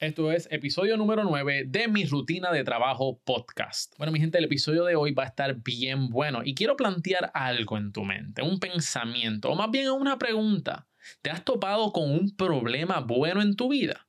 [0.00, 3.92] Esto es episodio número 9 de mi rutina de trabajo podcast.
[3.98, 7.30] Bueno, mi gente, el episodio de hoy va a estar bien bueno y quiero plantear
[7.34, 10.88] algo en tu mente, un pensamiento o más bien una pregunta.
[11.20, 14.08] ¿Te has topado con un problema bueno en tu vida?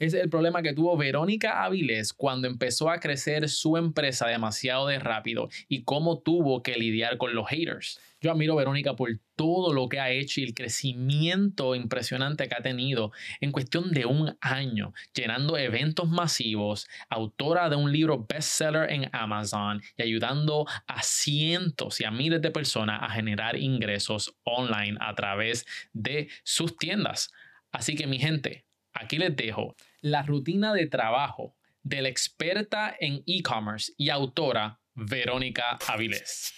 [0.00, 4.98] Es el problema que tuvo Verónica Avilés cuando empezó a crecer su empresa demasiado de
[4.98, 8.00] rápido y cómo tuvo que lidiar con los haters.
[8.20, 12.60] Yo admiro Verónica por todo lo que ha hecho y el crecimiento impresionante que ha
[12.60, 19.08] tenido en cuestión de un año, llenando eventos masivos, autora de un libro bestseller en
[19.12, 25.14] Amazon y ayudando a cientos y a miles de personas a generar ingresos online a
[25.14, 27.30] través de sus tiendas.
[27.70, 33.22] Así que mi gente, aquí les dejo la rutina de trabajo de la experta en
[33.24, 36.52] e-commerce y autora Verónica Avilés.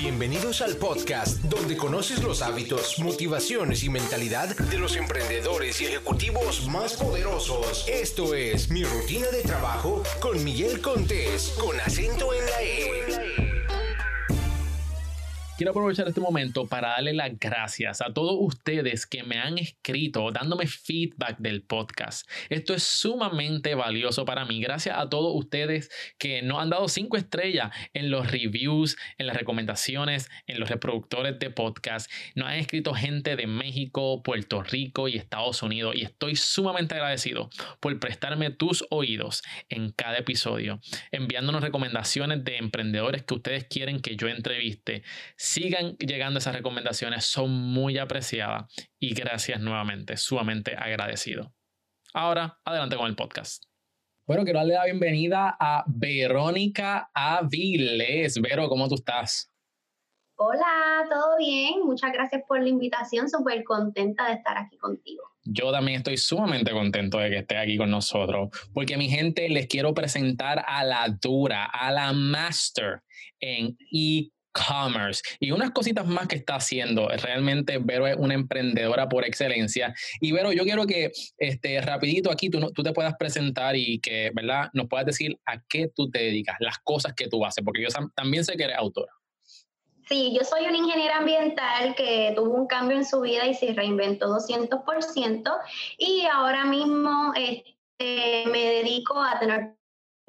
[0.00, 6.66] Bienvenidos al podcast donde conoces los hábitos, motivaciones y mentalidad de los emprendedores y ejecutivos
[6.68, 7.86] más poderosos.
[7.86, 12.99] Esto es Mi Rutina de Trabajo con Miguel Contés, con acento en la E.
[15.60, 20.32] Quiero aprovechar este momento para darle las gracias a todos ustedes que me han escrito
[20.32, 22.26] dándome feedback del podcast.
[22.48, 24.62] Esto es sumamente valioso para mí.
[24.62, 29.36] Gracias a todos ustedes que nos han dado cinco estrellas en los reviews, en las
[29.36, 32.10] recomendaciones, en los reproductores de podcast.
[32.34, 37.50] Nos han escrito gente de México, Puerto Rico y Estados Unidos y estoy sumamente agradecido
[37.80, 40.80] por prestarme tus oídos en cada episodio,
[41.10, 45.02] enviándonos recomendaciones de emprendedores que ustedes quieren que yo entreviste
[45.50, 51.52] sigan llegando esas recomendaciones, son muy apreciadas y gracias nuevamente, sumamente agradecido.
[52.14, 53.64] Ahora, adelante con el podcast.
[54.26, 58.40] Bueno, quiero darle la bienvenida a Verónica Aviles.
[58.40, 59.50] Vero, ¿cómo tú estás?
[60.36, 61.80] Hola, ¿todo bien?
[61.84, 65.24] Muchas gracias por la invitación, súper contenta de estar aquí contigo.
[65.42, 69.66] Yo también estoy sumamente contento de que esté aquí con nosotros, porque mi gente les
[69.66, 73.02] quiero presentar a la dura, a la master
[73.40, 77.08] en e commerce y unas cositas más que está haciendo.
[77.08, 79.94] Realmente Vero es una emprendedora por excelencia.
[80.20, 84.30] Y Vero, yo quiero que este, rapidito aquí tú, tú te puedas presentar y que,
[84.34, 84.70] ¿verdad?
[84.72, 87.88] Nos puedas decir a qué tú te dedicas, las cosas que tú haces, porque yo
[88.14, 89.12] también sé que eres autora.
[90.08, 93.72] Sí, yo soy una ingeniera ambiental que tuvo un cambio en su vida y se
[93.72, 95.56] reinventó 200%
[95.98, 99.76] y ahora mismo este, me dedico a tener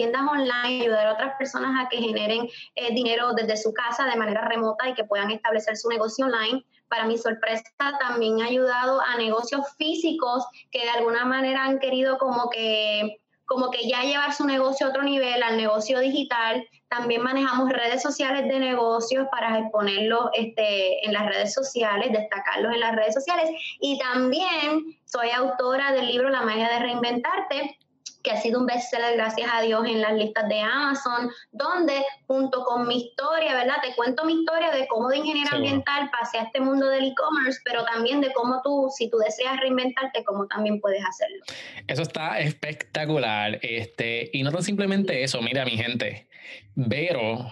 [0.01, 4.15] tiendas online, ayudar a otras personas a que generen eh, dinero desde su casa de
[4.15, 6.65] manera remota y que puedan establecer su negocio online.
[6.87, 7.63] Para mi sorpresa,
[7.99, 13.69] también ha ayudado a negocios físicos que de alguna manera han querido como que como
[13.69, 16.65] que ya llevar su negocio a otro nivel, al negocio digital.
[16.87, 22.79] También manejamos redes sociales de negocios para exponerlos este, en las redes sociales, destacarlos en
[22.79, 23.49] las redes sociales.
[23.81, 27.77] Y también soy autora del libro La magia de reinventarte,
[28.23, 32.63] que ha sido un bestseller, gracias a Dios, en las listas de Amazon, donde junto
[32.63, 33.75] con mi historia, ¿verdad?
[33.81, 37.59] Te cuento mi historia de cómo de ingeniero ambiental pasé a este mundo del e-commerce,
[37.63, 41.43] pero también de cómo tú, si tú deseas reinventarte, cómo también puedes hacerlo.
[41.87, 43.59] Eso está espectacular.
[43.61, 46.27] Este, y no tan simplemente eso, mira mi gente,
[46.75, 47.51] Vero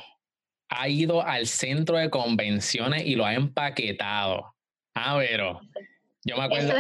[0.70, 4.56] ha ido al centro de convenciones y lo ha empaquetado.
[4.94, 5.60] Ah, Vero.
[6.30, 6.74] Yo me acuerdo,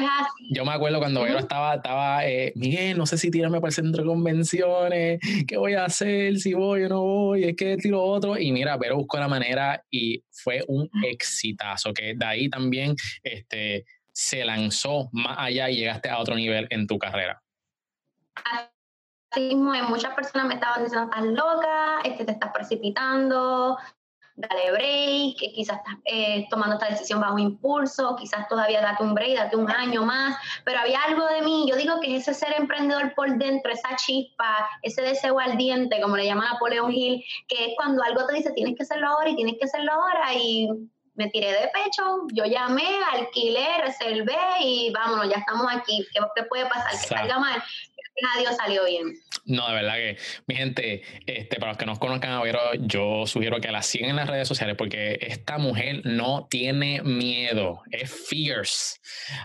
[0.52, 3.74] yo me acuerdo cuando yo estaba, estaba eh, Miguel, no sé si tirarme para el
[3.74, 8.04] centro de convenciones, qué voy a hacer, si voy o no voy, es que tiro
[8.04, 8.38] otro.
[8.38, 13.86] Y mira, pero buscó la manera y fue un exitazo, que de ahí también este,
[14.12, 17.42] se lanzó más allá y llegaste a otro nivel en tu carrera.
[19.32, 23.80] Así muchas personas me estaban diciendo, estás loca, este, te estás precipitando,
[24.40, 29.14] dale break, que quizás estás eh, tomando esta decisión bajo impulso, quizás todavía date un
[29.14, 32.54] break, date un año más, pero había algo de mí, yo digo que ese ser
[32.58, 37.74] emprendedor por dentro, esa chispa, ese deseo ardiente, como le llama Napoleón Hill, que es
[37.76, 40.70] cuando algo te dice tienes que hacerlo ahora y tienes que hacerlo ahora y
[41.20, 46.08] me tiré de pecho, yo llamé, alquilé, reservé y vámonos, ya estamos aquí.
[46.14, 46.92] ¿Qué, puede pasar?
[46.92, 47.62] Que salga mal.
[48.36, 49.16] A Dios salió bien.
[49.46, 50.18] No, de verdad que,
[50.48, 54.12] mi gente, este, para los que no conozcan a Vero, yo sugiero que la sigan
[54.12, 59.00] en las redes sociales porque esta mujer no tiene miedo, es fierce.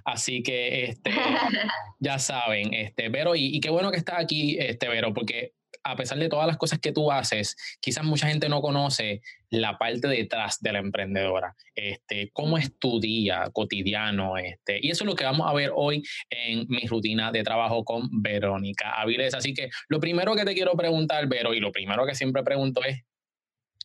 [0.04, 1.10] Así que, este,
[2.00, 5.52] ya saben, este, Vero, y, y, qué bueno que está aquí, este, Vero, porque
[5.84, 9.20] a pesar de todas las cosas que tú haces, quizás mucha gente no conoce
[9.50, 15.04] la parte detrás de la emprendedora, este, cómo es tu día cotidiano, este, y eso
[15.04, 19.34] es lo que vamos a ver hoy en mi rutina de trabajo con Verónica Avilés.
[19.34, 22.82] Así que lo primero que te quiero preguntar, Vero, y lo primero que siempre pregunto
[22.82, 23.02] es,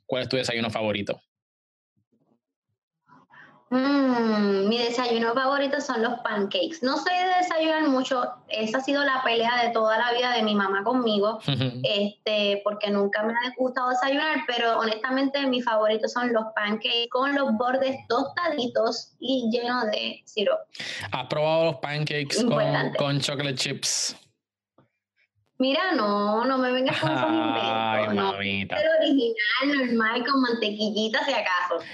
[0.05, 1.21] ¿cuál es tu desayuno favorito?
[3.71, 6.79] Mm, mi desayuno favorito son los pancakes.
[6.81, 10.41] No soy de desayunar mucho, esa ha sido la pelea de toda la vida de
[10.41, 11.39] mi mamá conmigo,
[11.83, 17.35] este, porque nunca me ha gustado desayunar, pero honestamente mis favoritos son los pancakes con
[17.35, 20.63] los bordes tostaditos y llenos de sirope.
[21.11, 24.15] ¿Has probado los pancakes con, con, chocolate chips?
[25.59, 28.15] Mira, no, no me vengas con esos inventos.
[28.15, 31.85] No, pero original, normal, con mantequillita si acaso.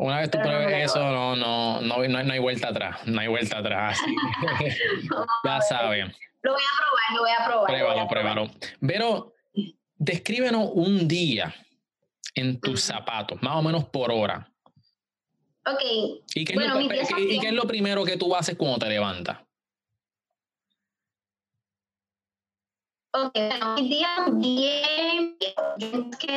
[0.00, 3.58] Una vez tú pruebes eso, no, no, no, no, hay vuelta atrás, no hay vuelta
[3.58, 3.98] atrás.
[5.44, 6.10] ya saben.
[6.40, 7.66] Lo voy a probar, lo voy a probar.
[7.66, 8.50] Pruébalo, pruébalo.
[8.80, 9.34] Pero
[9.96, 11.54] descríbenos un día
[12.34, 14.50] en tus zapatos, más o menos por hora.
[15.66, 15.82] Ok.
[16.34, 18.88] ¿Y qué, bueno, es, lo, y qué es lo primero que tú haces cuando te
[18.88, 19.40] levantas?
[23.12, 25.36] Ok, bueno, mis días bien,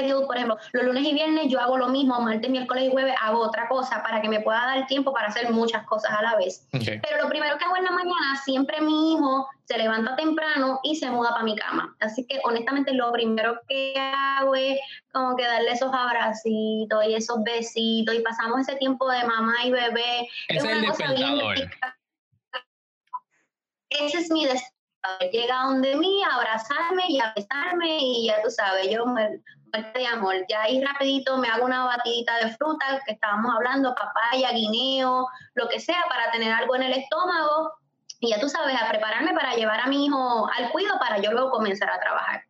[0.08, 3.14] yo por ejemplo, los lunes y viernes yo hago lo mismo, martes, miércoles y jueves
[3.22, 6.36] hago otra cosa para que me pueda dar tiempo para hacer muchas cosas a la
[6.36, 6.68] vez.
[6.72, 10.96] Pero lo primero que hago en la mañana, siempre mi hijo se levanta temprano y
[10.96, 11.96] se muda para mi cama.
[12.00, 14.80] Así que honestamente lo primero que hago es
[15.12, 19.72] como que darle esos abracitos y esos besitos y pasamos ese tiempo de mamá y
[19.72, 20.28] bebé.
[20.48, 21.40] es, cosa bien
[23.90, 24.73] Ese es mi destino
[25.31, 29.41] llega donde mí a abrazarme y a besarme y ya tú sabes, yo me,
[29.94, 30.35] de amor.
[30.50, 35.67] Ya ahí rapidito me hago una batidita de fruta que estábamos hablando, papaya, guineo, lo
[35.67, 37.73] que sea, para tener algo en el estómago
[38.19, 41.31] y ya tú sabes, a prepararme para llevar a mi hijo al cuido para yo
[41.31, 42.44] luego comenzar a trabajar.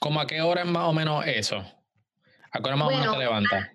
[0.00, 1.58] ¿Cómo a qué hora es más o menos eso?
[2.50, 3.68] ¿A qué hora más o menos te levantas?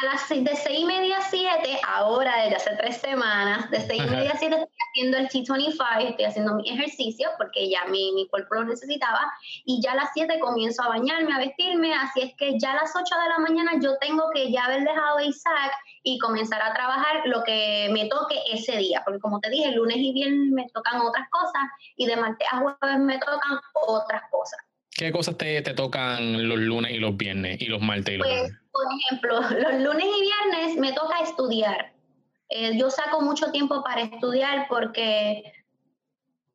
[0.00, 4.02] A las de seis y media a siete, ahora desde hace tres semanas, de seis
[4.02, 8.12] y media a siete estoy haciendo el T25, estoy haciendo mi ejercicio porque ya mi,
[8.12, 9.20] mi cuerpo lo necesitaba
[9.64, 12.76] y ya a las siete comienzo a bañarme, a vestirme, así es que ya a
[12.76, 16.62] las ocho de la mañana yo tengo que ya haber dejado a Isaac y comenzar
[16.62, 20.50] a trabajar lo que me toque ese día, porque como te dije, lunes y viernes
[20.50, 21.62] me tocan otras cosas
[21.96, 24.60] y de martes a jueves me tocan otras cosas.
[24.90, 28.26] ¿Qué cosas te, te, tocan los lunes y los viernes y los martes y los
[28.26, 31.92] pues, Por ejemplo, los lunes y viernes me toca estudiar.
[32.48, 35.52] Eh, yo saco mucho tiempo para estudiar porque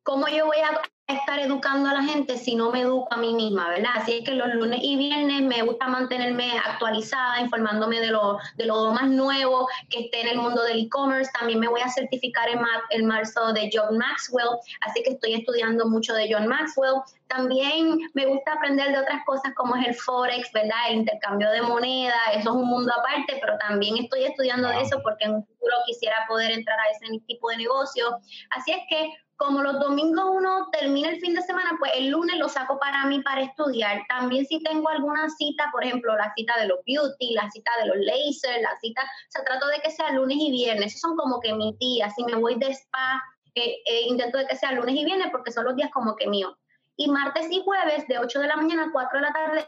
[0.02, 3.32] ¿cómo yo voy a estar educando a la gente si no me educo a mí
[3.32, 3.92] misma, ¿verdad?
[3.94, 8.66] Así es que los lunes y viernes me gusta mantenerme actualizada, informándome de lo, de
[8.66, 11.30] lo más nuevo que esté en el mundo del e-commerce.
[11.38, 12.60] También me voy a certificar en,
[12.90, 16.96] en marzo de John Maxwell, así que estoy estudiando mucho de John Maxwell.
[17.28, 20.76] También me gusta aprender de otras cosas como es el Forex, ¿verdad?
[20.88, 25.00] El intercambio de moneda, eso es un mundo aparte, pero también estoy estudiando de eso
[25.04, 28.18] porque en un futuro quisiera poder entrar a ese tipo de negocio.
[28.50, 32.36] Así es que como los domingos uno termina el fin de semana, pues el lunes
[32.38, 34.02] lo saco para mí para estudiar.
[34.08, 37.86] También si tengo alguna cita, por ejemplo, la cita de los beauty, la cita de
[37.88, 40.86] los laser, la cita, o sea, trato de que sea lunes y viernes.
[40.86, 42.14] Esos son como que mis días.
[42.16, 43.22] Si me voy de spa,
[43.54, 46.26] eh, eh, intento de que sea lunes y viernes porque son los días como que
[46.26, 46.54] míos.
[46.96, 49.66] Y martes y jueves, de 8 de la mañana a 4 de la tarde,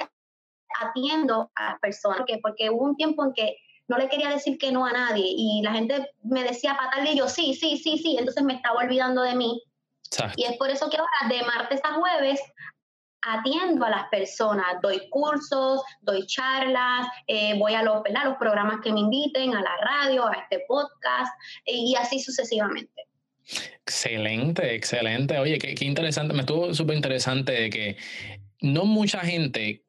[0.81, 2.19] atiendo a las personas.
[2.19, 3.56] Porque, porque hubo un tiempo en que
[3.88, 7.17] no le quería decir que no a nadie y la gente me decía para y
[7.17, 9.62] yo sí, sí, sí, sí, entonces me estaba olvidando de mí.
[10.37, 12.40] Y es por eso que ahora de martes a jueves
[13.20, 18.93] atiendo a las personas, doy cursos, doy charlas, eh, voy a los, los programas que
[18.93, 21.32] me inviten, a la radio, a este podcast
[21.67, 23.05] y así sucesivamente.
[23.82, 25.38] Excelente, excelente.
[25.38, 27.96] Oye, qué, qué interesante, me estuvo súper interesante de que
[28.61, 29.84] no mucha gente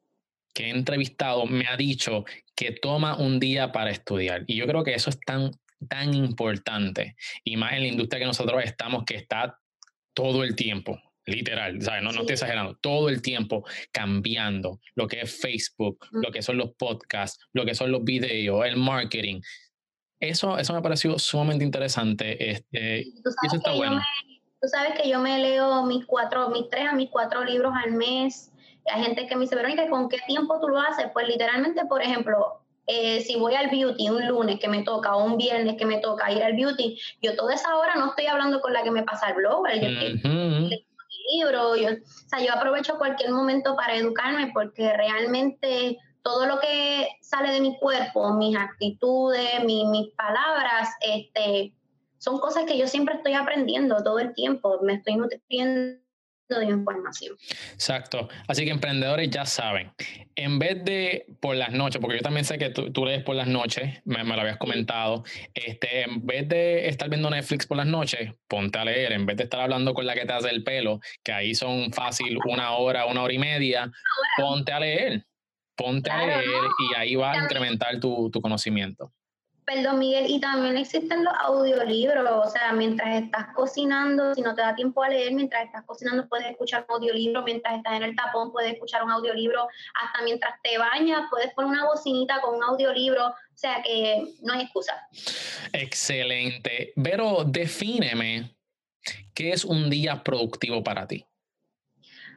[0.52, 4.44] que he entrevistado me ha dicho que toma un día para estudiar.
[4.46, 5.50] Y yo creo que eso es tan,
[5.88, 7.16] tan importante.
[7.44, 9.58] Y más en la industria que nosotros estamos, que está
[10.14, 12.02] todo el tiempo, literal, ¿sabes?
[12.02, 16.56] No, no estoy exagerando, todo el tiempo cambiando lo que es Facebook, lo que son
[16.56, 19.40] los podcasts, lo que son los videos, el marketing.
[20.18, 22.50] Eso, eso me pareció sumamente interesante.
[22.50, 24.02] Este, eso está bueno.
[24.60, 27.92] tú sabes que yo me leo mis cuatro, mis tres a mis cuatro libros al
[27.92, 28.49] mes
[28.86, 31.06] hay gente que me dice, Verónica, ¿con qué tiempo tú lo haces?
[31.12, 35.24] Pues literalmente, por ejemplo, eh, si voy al beauty un lunes que me toca o
[35.24, 38.60] un viernes que me toca ir al beauty, yo toda esa hora no estoy hablando
[38.60, 39.88] con la que me pasa el blogger, yo
[41.32, 47.08] libro, yo, o sea, yo aprovecho cualquier momento para educarme porque realmente todo lo que
[47.20, 51.72] sale de mi cuerpo, mis actitudes, mis palabras, este,
[52.18, 56.00] son cosas que yo siempre estoy aprendiendo todo el tiempo, me estoy nutriendo
[56.58, 57.36] de información.
[57.72, 58.28] Exacto.
[58.48, 59.92] Así que emprendedores ya saben,
[60.34, 63.46] en vez de por las noches, porque yo también sé que tú, lees por las
[63.46, 68.32] noches, me, lo habías comentado, este, en vez de estar viendo Netflix por las noches,
[68.48, 71.00] ponte a leer, en vez de estar hablando con la que te hace el pelo,
[71.22, 73.90] que ahí son fácil una hora, una hora y media,
[74.36, 75.24] ponte a leer,
[75.76, 79.12] ponte a leer y ahí va a incrementar tu, tu conocimiento
[79.72, 84.62] Perdón, Miguel, y también existen los audiolibros, o sea, mientras estás cocinando, si no te
[84.62, 88.16] da tiempo a leer, mientras estás cocinando puedes escuchar un audiolibro, mientras estás en el
[88.16, 92.64] tapón puedes escuchar un audiolibro, hasta mientras te bañas puedes poner una bocinita con un
[92.64, 95.06] audiolibro, o sea que no hay excusa.
[95.72, 96.92] Excelente.
[97.00, 98.56] Pero defíneme,
[99.34, 101.24] ¿qué es un día productivo para ti?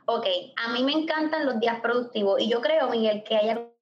[0.06, 3.74] Ok, a mí me encantan los días productivos y yo creo, Miguel, que hay algo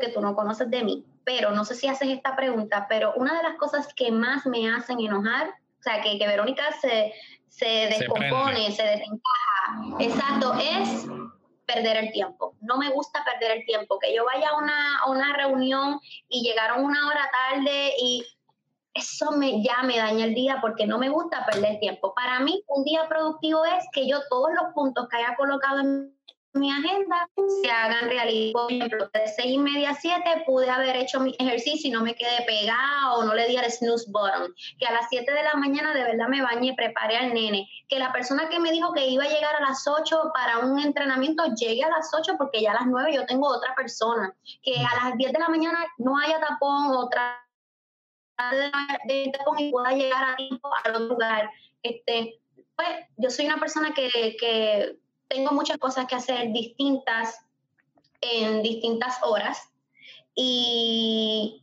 [0.00, 3.36] que tú no conoces de mí pero no sé si haces esta pregunta, pero una
[3.36, 7.12] de las cosas que más me hacen enojar, o sea, que, que Verónica se,
[7.48, 11.06] se descompone, se, desencaja, exacto, es
[11.66, 12.54] perder el tiempo.
[12.60, 16.42] No me gusta perder el tiempo, que yo vaya a una, a una reunión y
[16.42, 18.26] llegaron una hora tarde y
[18.94, 22.12] eso me, ya me daña el día porque no me gusta perder tiempo.
[22.14, 26.14] Para mí, un día productivo es que yo todos los puntos que haya colocado en
[26.52, 27.28] mi agenda
[27.62, 28.52] se hagan realidad.
[28.52, 32.02] Por ejemplo, de seis y media a 7 pude haber hecho mi ejercicio y no
[32.02, 34.52] me quedé pegada o no le di al snooze button.
[34.78, 37.68] Que a las 7 de la mañana de verdad me bañé, preparé al nene.
[37.88, 40.80] Que la persona que me dijo que iba a llegar a las 8 para un
[40.80, 44.34] entrenamiento llegue a las 8 porque ya a las 9 yo tengo otra persona.
[44.62, 47.46] Que a las 10 de la mañana no haya tapón, otra
[49.04, 51.50] de tapón y pueda llegar a tiempo al otro lugar.
[51.82, 52.40] Este,
[52.74, 52.88] pues
[53.18, 54.98] yo soy una persona que, que
[55.30, 57.38] tengo muchas cosas que hacer distintas
[58.20, 59.62] en distintas horas
[60.34, 61.62] y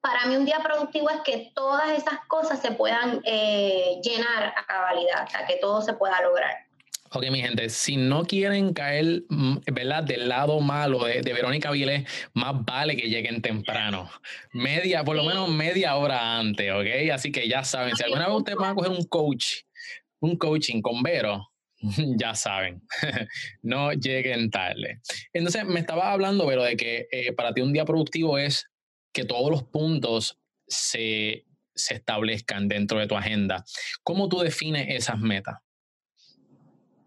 [0.00, 4.66] para mí un día productivo es que todas esas cosas se puedan eh, llenar a
[4.66, 6.50] cabalidad, o que todo se pueda lograr.
[7.12, 10.04] Ok, mi gente, si no quieren caer, mm, ¿verdad?
[10.04, 14.08] Del lado malo de, Verónica Vilés, más vale que lleguen temprano.
[14.52, 17.10] Media, por lo menos media hora antes, ¿ok?
[17.12, 19.62] Así que ya saben, si alguna vez usted va a coger un coach,
[20.20, 21.49] un coaching con Vero,
[22.18, 22.82] ya saben,
[23.62, 25.00] no lleguen tarde.
[25.32, 28.70] Entonces, me estaba hablando, pero de que eh, para ti un día productivo es
[29.12, 33.64] que todos los puntos se, se establezcan dentro de tu agenda.
[34.02, 35.58] ¿Cómo tú defines esas metas?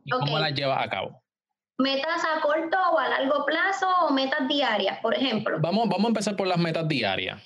[0.04, 1.24] ¿Y cómo las llevas a cabo?
[1.78, 5.58] ¿Metas a corto o a largo plazo o metas diarias, por ejemplo?
[5.62, 7.42] Vamos, vamos a empezar por las metas diarias.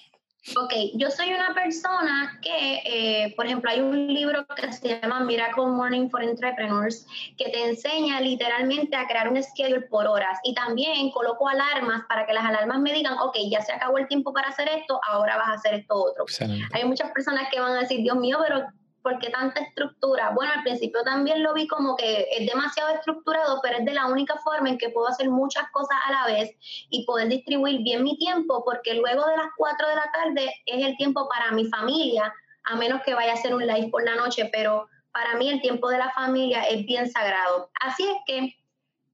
[0.55, 5.19] Ok, yo soy una persona que, eh, por ejemplo, hay un libro que se llama
[5.21, 7.05] Miracle Morning for Entrepreneurs
[7.37, 12.25] que te enseña literalmente a crear un schedule por horas y también coloco alarmas para
[12.25, 15.37] que las alarmas me digan, ok, ya se acabó el tiempo para hacer esto, ahora
[15.37, 16.25] vas a hacer esto otro.
[16.73, 18.67] Hay muchas personas que van a decir, Dios mío, pero
[19.07, 20.31] ¿por qué tanta estructura?
[20.35, 24.07] Bueno, al principio también lo vi como que es demasiado estructurado, pero es de la
[24.07, 26.53] única forma en que puedo hacer muchas cosas a la vez
[26.89, 30.85] y poder distribuir bien mi tiempo, porque luego de las 4 de la tarde es
[30.85, 32.33] el tiempo para mi familia,
[32.65, 35.61] a menos que vaya a hacer un live por la noche, pero para mí el
[35.61, 37.69] tiempo de la familia es bien sagrado.
[37.79, 38.57] Así es que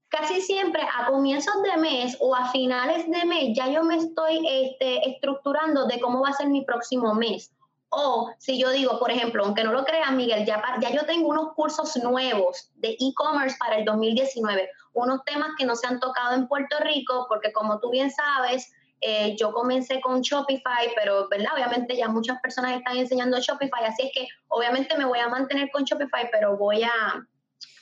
[0.08, 4.44] casi siempre a comienzos de mes o a finales de mes ya yo me estoy
[4.44, 7.53] este, estructurando de cómo va a ser mi próximo mes
[7.94, 11.28] o si yo digo, por ejemplo, aunque no lo crean, Miguel, ya, ya yo tengo
[11.28, 16.34] unos cursos nuevos de e-commerce para el 2019, unos temas que no se han tocado
[16.34, 21.52] en Puerto Rico, porque como tú bien sabes, eh, yo comencé con Shopify, pero ¿verdad?
[21.54, 25.70] obviamente ya muchas personas están enseñando Shopify, así es que obviamente me voy a mantener
[25.72, 27.26] con Shopify, pero voy a,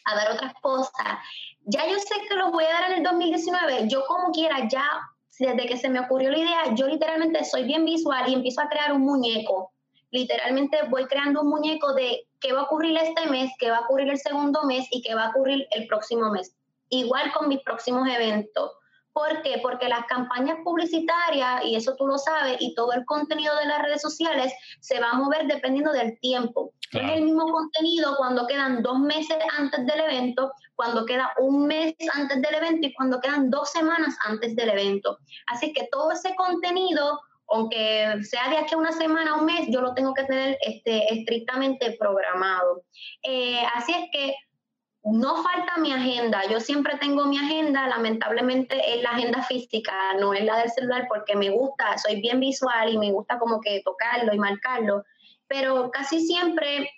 [0.04, 1.18] a dar otras cosas.
[1.64, 4.84] Ya yo sé que los voy a dar en el 2019, yo como quiera, ya
[5.38, 8.68] desde que se me ocurrió la idea, yo literalmente soy bien visual y empiezo a
[8.68, 9.72] crear un muñeco
[10.12, 13.80] literalmente voy creando un muñeco de qué va a ocurrir este mes, qué va a
[13.80, 16.54] ocurrir el segundo mes y qué va a ocurrir el próximo mes.
[16.90, 18.72] Igual con mis próximos eventos.
[19.14, 19.58] ¿Por qué?
[19.62, 23.82] Porque las campañas publicitarias, y eso tú lo sabes, y todo el contenido de las
[23.82, 26.72] redes sociales se va a mover dependiendo del tiempo.
[26.92, 31.94] Es el mismo contenido cuando quedan dos meses antes del evento, cuando queda un mes
[32.14, 35.18] antes del evento y cuando quedan dos semanas antes del evento.
[35.46, 37.20] Así que todo ese contenido
[37.52, 40.58] aunque sea de aquí a una semana o un mes, yo lo tengo que tener
[40.62, 42.82] este, estrictamente programado.
[43.22, 44.34] Eh, así es que
[45.04, 50.32] no falta mi agenda, yo siempre tengo mi agenda, lamentablemente es la agenda física, no
[50.32, 53.82] es la del celular porque me gusta, soy bien visual y me gusta como que
[53.84, 55.02] tocarlo y marcarlo,
[55.48, 56.88] pero casi siempre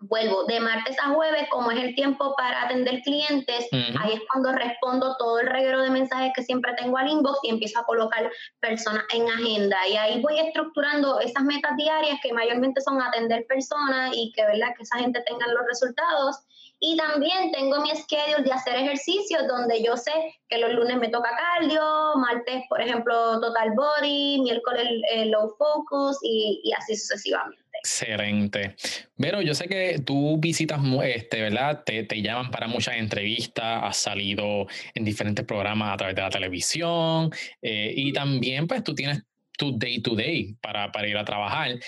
[0.00, 4.52] vuelvo de martes a jueves, como es el tiempo para atender clientes, ahí es cuando
[4.52, 8.30] respondo todo el reguero de mensajes que siempre tengo al inbox y empiezo a colocar
[8.60, 9.76] personas en agenda.
[9.88, 14.74] Y ahí voy estructurando esas metas diarias que mayormente son atender personas y que, ¿verdad?
[14.76, 16.36] que esa gente tenga los resultados.
[16.82, 20.12] Y también tengo mi schedule de hacer ejercicios donde yo sé
[20.48, 21.82] que los lunes me toca cardio,
[22.16, 27.60] martes, por ejemplo, total body, miércoles eh, low focus y, y así sucesivamente.
[27.80, 28.76] Excelente.
[29.16, 31.82] Pero yo sé que tú visitas, este, ¿verdad?
[31.84, 36.30] Te, te, llaman para muchas entrevistas, has salido en diferentes programas a través de la
[36.30, 37.30] televisión
[37.62, 39.22] eh, y también pues tú tienes
[39.56, 41.78] tu day to day para, para ir a trabajar.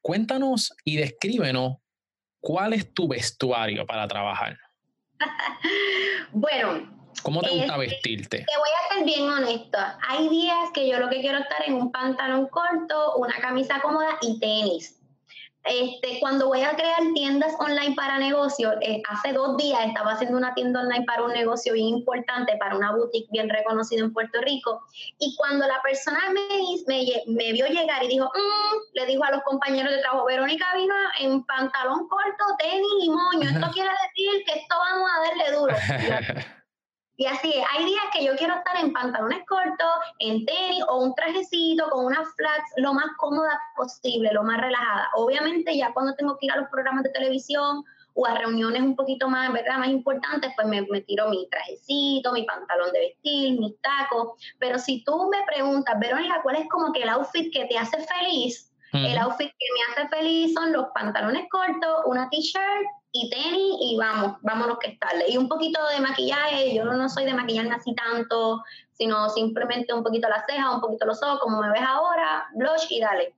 [0.00, 1.81] Cuéntanos y descríbenos
[2.42, 4.58] cuál es tu vestuario para trabajar.
[6.32, 8.38] bueno, ¿Cómo te gusta vestirte?
[8.38, 9.98] Te voy a ser bien honesta.
[10.08, 14.18] Hay días que yo lo que quiero estar en un pantalón corto, una camisa cómoda
[14.20, 15.00] y tenis.
[15.64, 20.36] Este, cuando voy a crear tiendas online para negocios, eh, hace dos días estaba haciendo
[20.36, 24.40] una tienda online para un negocio bien importante, para una boutique bien reconocida en Puerto
[24.40, 24.82] Rico,
[25.20, 29.42] y cuando la persona me, me, vio llegar y dijo, mm", le dijo a los
[29.42, 34.58] compañeros de trabajo, Verónica vino en pantalón corto, tenis y moño, esto quiere decir que
[34.58, 36.52] esto vamos a darle duro.
[37.16, 41.04] Y así es, hay días que yo quiero estar en pantalones cortos, en tenis o
[41.04, 45.10] un trajecito con una flax lo más cómoda posible, lo más relajada.
[45.14, 48.96] Obviamente ya cuando tengo que ir a los programas de televisión o a reuniones un
[48.96, 49.78] poquito más, ¿verdad?
[49.78, 54.32] más importantes, pues me, tiro mi trajecito, mi pantalón de vestir, mis tacos.
[54.58, 57.98] Pero si tú me preguntas, Verónica, ¿cuál es como que el outfit que te hace
[57.98, 58.70] feliz?
[58.92, 63.96] El outfit que me hace feliz son los pantalones cortos, una t-shirt y tenis y
[63.98, 65.26] vamos, vámonos que estarle.
[65.28, 70.02] Y un poquito de maquillaje, yo no soy de maquillarme así tanto, sino simplemente un
[70.02, 73.34] poquito las cejas, un poquito los ojos, como me ves ahora, blush y dale.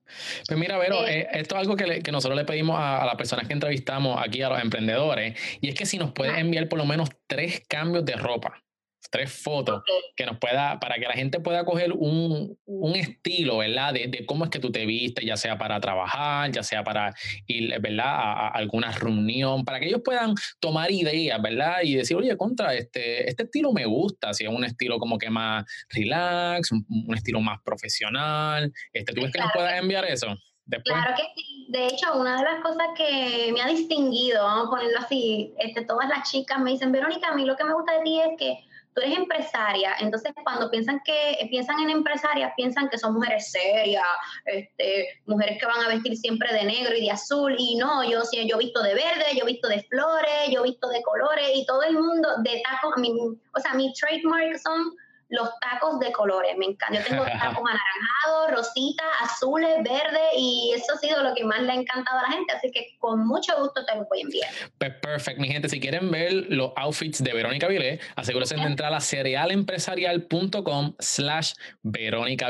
[0.46, 3.06] Pues mira, Vero, eh, eh, esto es algo que, que nosotros le pedimos a, a,
[3.06, 6.68] las personas que entrevistamos aquí, a los emprendedores, y es que si nos puedes enviar
[6.68, 8.63] por lo menos tres cambios de ropa
[9.10, 9.82] tres fotos
[10.16, 13.92] que nos pueda, para que la gente pueda coger un, un estilo, ¿verdad?
[13.92, 17.14] De, de, cómo es que tú te viste, ya sea para trabajar, ya sea para
[17.46, 18.06] ir, ¿verdad?
[18.06, 21.78] A, alguna reunión, para que ellos puedan tomar ideas, ¿verdad?
[21.82, 25.30] Y decir, oye, contra, este, este estilo me gusta, si es un estilo como que
[25.30, 26.84] más relax, un,
[27.14, 30.36] estilo más profesional, este, ¿tú ves que nos puedas enviar eso?
[30.84, 31.66] Claro que sí.
[31.68, 35.84] De hecho, una de las cosas que me ha distinguido, vamos a ponerlo así, este,
[35.84, 38.30] todas las chicas me dicen, Verónica, a mí lo que me gusta de ti es
[38.38, 38.58] que
[38.94, 44.04] tú eres empresaria, entonces cuando piensan que piensan en empresarias, piensan que son mujeres serias,
[44.44, 48.22] este, mujeres que van a vestir siempre de negro y de azul, y no, yo
[48.22, 51.50] sí, yo visto de verde, yo he visto de flores, yo he visto de colores,
[51.54, 54.96] y todo el mundo de tacos, o sea, mi trademark son
[55.34, 56.98] los tacos de colores, me encanta.
[56.98, 61.72] Yo tengo tacos anaranjados, rositas, azules, verdes y eso ha sido lo que más le
[61.72, 64.50] ha encantado a la gente, así que con mucho gusto te lo voy a enviar.
[64.78, 68.94] Pues perfecto, mi gente, si quieren ver los outfits de Verónica Viré, asegúrense de entrar
[68.94, 72.46] a cerealempresarial.com slash Verónica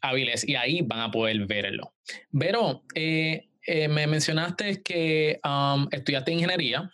[0.00, 1.92] Avilés y ahí van a poder verlo.
[2.30, 6.90] Vero, eh, eh, me mencionaste que um, estudiaste ingeniería.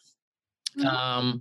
[0.76, 1.40] Um,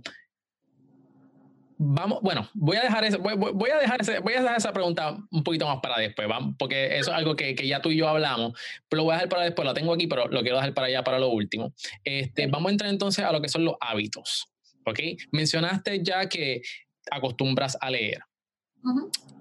[1.86, 5.18] Vamos, bueno, voy a dejar ese, voy, a dejar ese, voy a dejar esa pregunta
[5.30, 6.26] un poquito más para después,
[6.58, 9.16] porque eso es algo que, que, ya tú y yo hablamos, pero lo voy a
[9.16, 11.74] dejar para después, lo tengo aquí, pero lo quiero dejar para allá para lo último.
[12.02, 14.48] Este, vamos a entrar entonces a lo que son los hábitos,
[14.86, 14.98] ¿ok?
[15.30, 16.62] Mencionaste ya que
[17.10, 18.22] acostumbras a leer.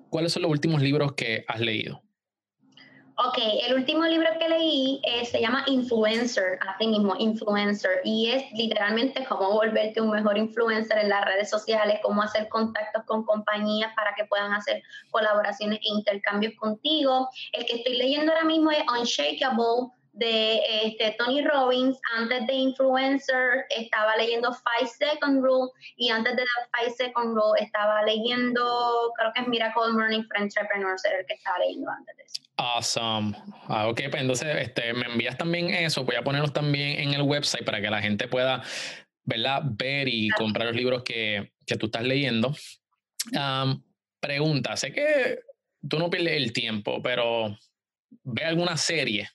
[0.09, 2.02] ¿Cuáles son los últimos libros que has leído?
[3.15, 8.51] Ok, el último libro que leí eh, se llama Influencer, así mismo, Influencer, y es
[8.53, 13.93] literalmente cómo volverte un mejor influencer en las redes sociales, cómo hacer contactos con compañías
[13.95, 17.29] para que puedan hacer colaboraciones e intercambios contigo.
[17.51, 23.65] El que estoy leyendo ahora mismo es Unshakable de este, Tony Robbins, antes de Influencer
[23.75, 29.41] estaba leyendo Five Second Rule y antes de Five Second Rule estaba leyendo, creo que
[29.41, 32.41] es Miracle Morning for Entrepreneurs, era el que estaba leyendo antes de eso.
[32.57, 33.35] Awesome.
[33.67, 37.23] Ah, ok, pues entonces este, me envías también eso, voy a ponerlos también en el
[37.23, 38.61] website para que la gente pueda
[39.23, 39.63] ¿verdad?
[39.63, 42.55] ver y comprar los libros que, que tú estás leyendo.
[44.19, 45.39] pregunta, sé que
[45.89, 47.57] tú no pierdes el tiempo, pero
[48.23, 49.27] ve alguna serie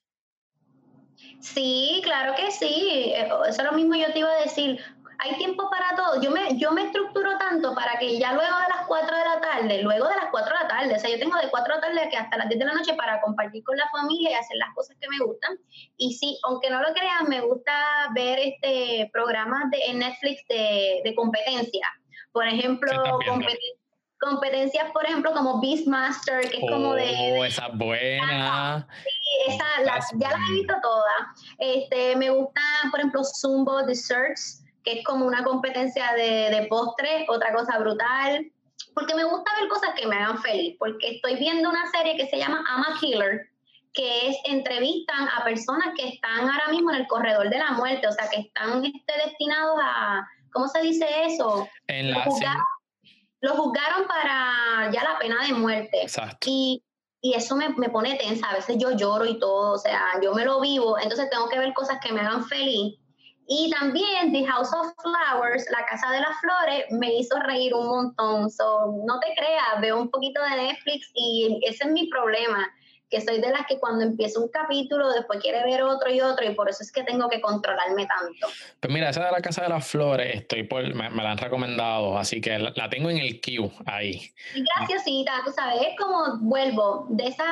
[1.40, 3.12] Sí, claro que sí.
[3.14, 4.80] Eh, eso es lo mismo yo te iba a decir.
[5.20, 6.22] Hay tiempo para todo.
[6.22, 9.40] Yo me, yo me estructuro tanto para que ya luego de las 4 de la
[9.40, 11.80] tarde, luego de las 4 de la tarde, o sea, yo tengo de 4 de
[11.80, 14.34] la tarde que hasta las 10 de la noche para compartir con la familia y
[14.34, 15.58] hacer las cosas que me gustan.
[15.96, 17.72] Y sí, aunque no lo crean, me gusta
[18.14, 21.88] ver este programas de, en Netflix de, de competencia.
[22.30, 22.92] Por ejemplo,
[23.26, 23.77] competencia
[24.18, 27.36] competencias, por ejemplo, como Beastmaster, que es como de...
[27.38, 28.86] Oh, esa buena.
[29.02, 29.64] Sí, esa,
[30.16, 31.54] ya la he visto todas.
[31.58, 37.26] Este, me gusta, por ejemplo, Zumbo Desserts, que es como una competencia de, de postre,
[37.28, 38.50] otra cosa brutal.
[38.94, 42.26] Porque me gusta ver cosas que me hagan feliz, porque estoy viendo una serie que
[42.26, 43.48] se llama I'm a Killer,
[43.92, 48.06] que es entrevistan a personas que están ahora mismo en el corredor de la muerte,
[48.06, 51.68] o sea, que están este, destinados a, ¿cómo se dice eso?
[51.86, 52.24] En la,
[53.40, 56.02] lo juzgaron para ya la pena de muerte.
[56.02, 56.46] Exacto.
[56.50, 56.82] Y,
[57.20, 58.48] y eso me, me, pone tensa.
[58.48, 61.58] A veces yo lloro y todo, o sea, yo me lo vivo, entonces tengo que
[61.58, 62.98] ver cosas que me hagan feliz.
[63.50, 67.86] Y también The House of Flowers, La Casa de las Flores, me hizo reír un
[67.86, 68.50] montón.
[68.50, 72.70] So, no te creas, veo un poquito de Netflix y ese es mi problema
[73.10, 76.44] que soy de las que cuando empiezo un capítulo después quiere ver otro y otro
[76.44, 78.48] y por eso es que tengo que controlarme tanto.
[78.80, 82.18] Pues mira, esa de la Casa de las Flores, estoy por, me, la han recomendado,
[82.18, 84.30] así que la, tengo en el queue ahí.
[84.54, 85.04] Gracias,
[85.44, 87.46] tú sabes, es como vuelvo de, esa,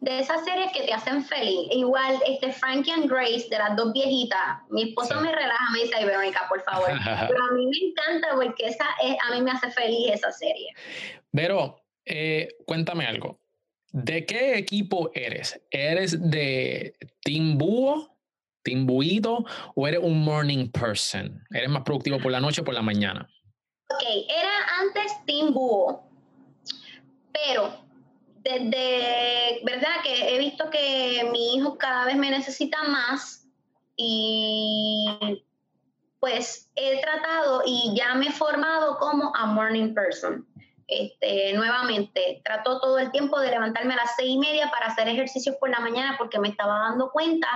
[0.00, 1.68] de esas series que te hacen feliz.
[1.70, 5.94] Igual, este Frankie and Grace, de las dos viejitas, mi esposo me relaja, me dice,
[5.96, 6.88] ay, Verónica, por favor.
[7.28, 10.72] Pero a mí me encanta porque esa es, a mí me hace feliz esa serie.
[11.32, 13.38] Pero, eh, cuéntame algo.
[13.92, 15.60] ¿De qué equipo eres?
[15.70, 18.16] ¿Eres de Team Búho,
[18.62, 21.42] Team Buito o eres un morning person?
[21.50, 23.28] ¿Eres más productivo por la noche o por la mañana?
[23.90, 26.02] Ok, era antes Team Búho,
[27.32, 27.88] pero
[28.42, 30.02] desde, ¿verdad?
[30.02, 33.46] Que he visto que mi hijo cada vez me necesita más
[33.96, 35.08] y
[36.20, 40.46] pues he tratado y ya me he formado como a morning person.
[40.88, 45.06] Este, nuevamente, trato todo el tiempo de levantarme a las seis y media para hacer
[45.06, 47.46] ejercicios por la mañana porque me estaba dando cuenta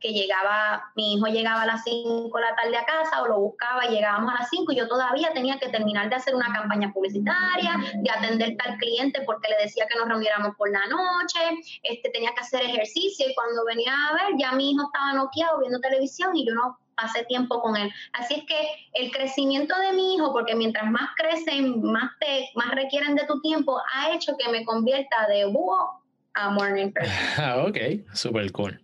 [0.00, 3.40] que llegaba, mi hijo llegaba a las cinco de la tarde a casa o lo
[3.40, 6.50] buscaba y llegábamos a las cinco y yo todavía tenía que terminar de hacer una
[6.50, 11.40] campaña publicitaria, de atender tal cliente porque le decía que nos reuniéramos por la noche,
[11.82, 15.60] este, tenía que hacer ejercicio y cuando venía a ver ya mi hijo estaba noqueado
[15.60, 17.90] viendo televisión y yo no hace tiempo con él.
[18.12, 18.56] Así es que
[18.94, 23.40] el crecimiento de mi hijo, porque mientras más crecen, más, te, más requieren de tu
[23.40, 26.02] tiempo, ha hecho que me convierta de búho
[26.34, 27.16] a morning person.
[27.38, 27.78] Ah, ok,
[28.12, 28.80] super cool.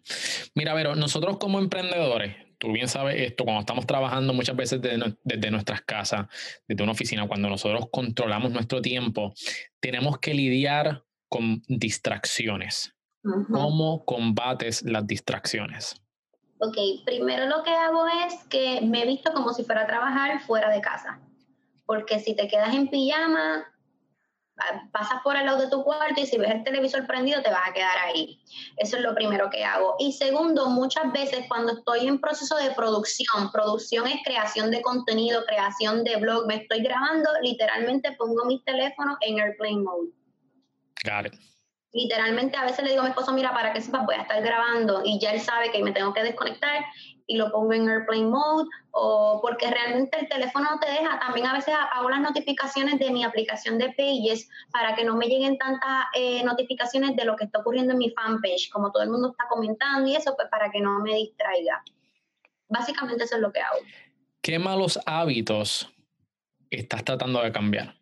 [0.55, 5.51] Mira, pero nosotros como emprendedores, tú bien sabes esto, cuando estamos trabajando muchas veces desde,
[5.51, 6.27] nuestras casas,
[6.67, 9.35] desde una oficina, cuando nosotros controlamos nuestro tiempo,
[9.81, 12.95] tenemos que lidiar con distracciones.
[13.51, 16.04] ¿Cómo combates las distracciones?
[16.59, 20.41] Ok, primero lo que hago es que me he visto como si fuera a trabajar
[20.41, 21.21] fuera de casa.
[21.87, 23.67] Porque si te quedas en pijama,
[24.93, 27.69] pasas por el lado de tu cuarto y si ves el televisor prendido te vas
[27.69, 28.41] a quedar ahí.
[28.77, 29.97] Eso es lo primero que hago.
[29.99, 35.45] Y segundo, muchas veces cuando estoy en proceso de producción, producción es creación de contenido,
[35.45, 40.11] creación de blog, me estoy grabando, literalmente pongo mi teléfono en airplane mode.
[41.05, 41.54] Got it
[41.95, 44.43] literalmente a veces le digo a mi esposo, mira, para que sepas, voy a estar
[44.43, 46.85] grabando y ya él sabe que me tengo que desconectar
[47.27, 51.19] y lo pongo en airplane mode o porque realmente el teléfono no te deja.
[51.21, 55.27] También a veces apago las notificaciones de mi aplicación de Pages para que no me
[55.27, 59.11] lleguen tantas eh, notificaciones de lo que está ocurriendo en mi fanpage, como todo el
[59.11, 61.83] mundo está comentando y eso, pues para que no me distraiga.
[62.69, 63.79] Básicamente eso es lo que hago.
[64.43, 65.89] ¿Qué malos hábitos
[66.71, 67.95] estás tratando de cambiar?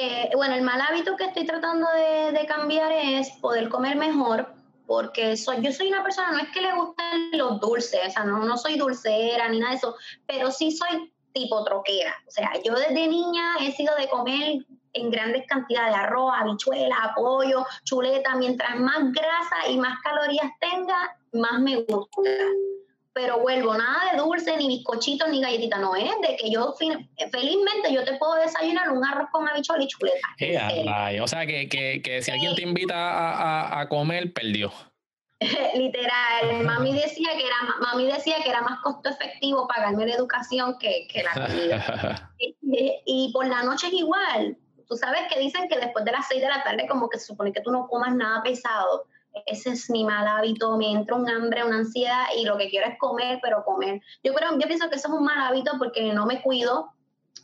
[0.00, 1.88] Eh, bueno, el mal hábito que estoy tratando
[2.32, 4.54] de, cambiar es poder comer mejor,
[4.86, 8.24] porque soy, yo soy una persona, no es que le gusten los dulces, o sea,
[8.24, 12.14] no, no soy dulcera ni nada de eso, pero sí soy tipo troquera.
[12.28, 17.12] O sea, yo desde niña he sido de comer en grandes cantidades de arroz, habichuela,
[17.16, 22.30] pollo, chuleta, mientras más grasa y más calorías tenga, más me gusta
[23.18, 27.92] pero vuelvo, nada de dulce, ni bizcochito, ni galletita, no es de que yo felizmente
[27.92, 30.28] yo te puedo desayunar un arroz con habichuela y chuleta.
[30.38, 34.72] Eh, o sea, que, que, que si alguien te invita a, a, comer, perdió.
[35.74, 40.76] Literal, mami decía que era mami decía que era más costo efectivo pagarme la educación
[40.78, 42.32] que, que la comida.
[42.38, 42.54] y,
[43.04, 44.56] y, por la noche es igual.
[44.86, 47.26] Tú sabes que dicen que después de las 6 de la tarde como que se
[47.26, 49.06] supone que tú no comas nada pesado
[49.46, 52.86] ese es mi mal hábito, me entra un hambre, una ansiedad y lo que quiero
[52.88, 54.00] es comer, pero comer.
[54.22, 56.92] Yo creo, yo pienso que eso es un mal hábito porque no me cuido.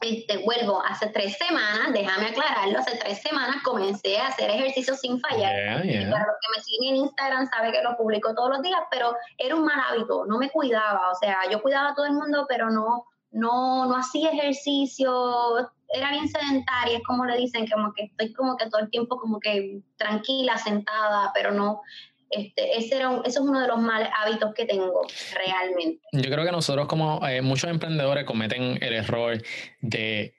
[0.01, 5.21] Este, vuelvo, hace tres semanas, déjame aclararlo, hace tres semanas comencé a hacer ejercicio sin
[5.21, 5.81] fallar.
[5.81, 9.15] para los que me siguen en Instagram sabe que lo publico todos los días, pero
[9.39, 12.45] era un mal hábito, no me cuidaba, o sea, yo cuidaba a todo el mundo,
[12.49, 18.05] pero no, no, no hacía ejercicio, era bien sedentaria, es como le dicen, como que
[18.05, 21.83] estoy como que todo el tiempo como que tranquila, sentada, pero no,
[22.31, 26.03] este, ese era eso es uno de los males hábitos que tengo realmente.
[26.13, 29.41] Yo creo que nosotros como eh, muchos emprendedores cometen el error
[29.81, 30.35] de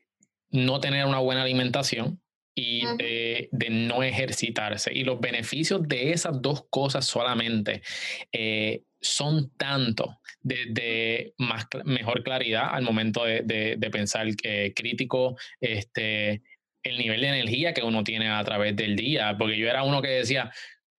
[0.50, 2.22] no tener una buena alimentación
[2.56, 4.92] y de, no ejercitarse.
[4.94, 7.82] Y los beneficios de esas dos cosas solamente
[8.32, 16.42] eh, son tanto de, más, mejor claridad al momento de, pensar que crítico, este,
[16.82, 20.02] el nivel de energía que uno tiene a través del día, porque yo era uno
[20.02, 20.52] que decía,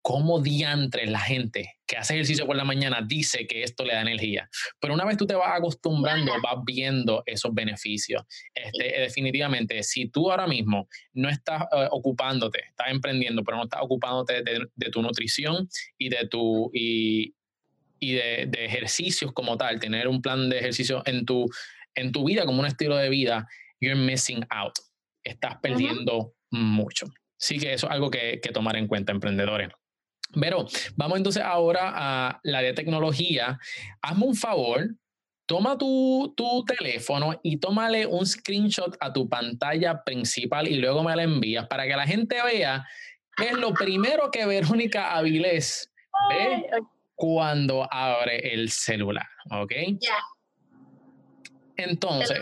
[0.06, 4.02] ¿cómo diantres la gente que hace ejercicio por la mañana dice que esto le da
[4.02, 4.48] energía?
[4.78, 8.22] Pero una vez tú te vas acostumbrando, vas viendo esos beneficios.
[8.54, 13.80] Este, definitivamente, si tú ahora mismo no estás eh, ocupándote, estás emprendiendo, pero no estás
[13.82, 17.34] ocupándote de, tu nutrición y de tu, y,
[17.98, 21.46] y de, ejercicios como tal, tener un plan de ejercicio en tu,
[21.96, 23.48] en tu vida como un estilo de vida,
[23.80, 24.74] you're missing out.
[25.24, 27.06] Estás perdiendo mucho.
[27.36, 29.70] Sí que eso es algo que, que tomar en cuenta, emprendedores.
[30.32, 33.58] Pero vamos entonces ahora a la de tecnología.
[34.02, 34.88] Hazme un favor,
[35.46, 41.14] toma tu, tu, teléfono y tómale un screenshot a tu pantalla principal y luego me
[41.14, 42.86] la envías para que la gente vea
[43.36, 45.92] qué es lo primero que Verónica Avilés
[46.30, 46.66] ve
[47.14, 49.26] cuando abre el celular.
[49.50, 49.72] ¿Ok?
[50.00, 50.18] Ya.
[51.76, 52.40] Entonces,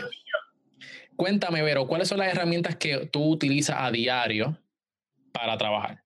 [1.15, 4.57] cuéntame, Vero, ¿cuáles son las herramientas que tú utilizas a diario
[5.31, 6.04] para trabajar?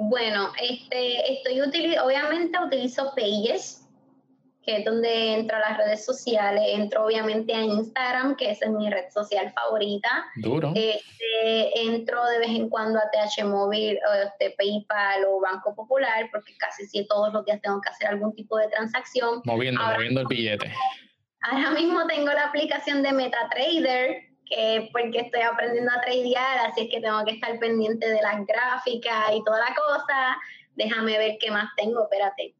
[0.00, 1.60] Bueno, este, estoy
[1.98, 3.84] obviamente utilizo Pages,
[4.62, 8.70] que es donde entro a las redes sociales, entro obviamente a Instagram, que esa es
[8.70, 10.24] mi red social favorita.
[10.36, 10.72] Duro.
[10.76, 16.56] Este, entro de vez en cuando a TH Móvil, este, PayPal o Banco Popular, porque
[16.58, 19.42] casi sí todos los días tengo que hacer algún tipo de transacción.
[19.44, 20.72] Moviendo, moviendo el billete.
[21.40, 26.90] Ahora mismo tengo la aplicación de MetaTrader, que porque estoy aprendiendo a tradear, así es
[26.90, 30.36] que tengo que estar pendiente de las gráficas y toda la cosa.
[30.74, 32.54] Déjame ver qué más tengo, espérate.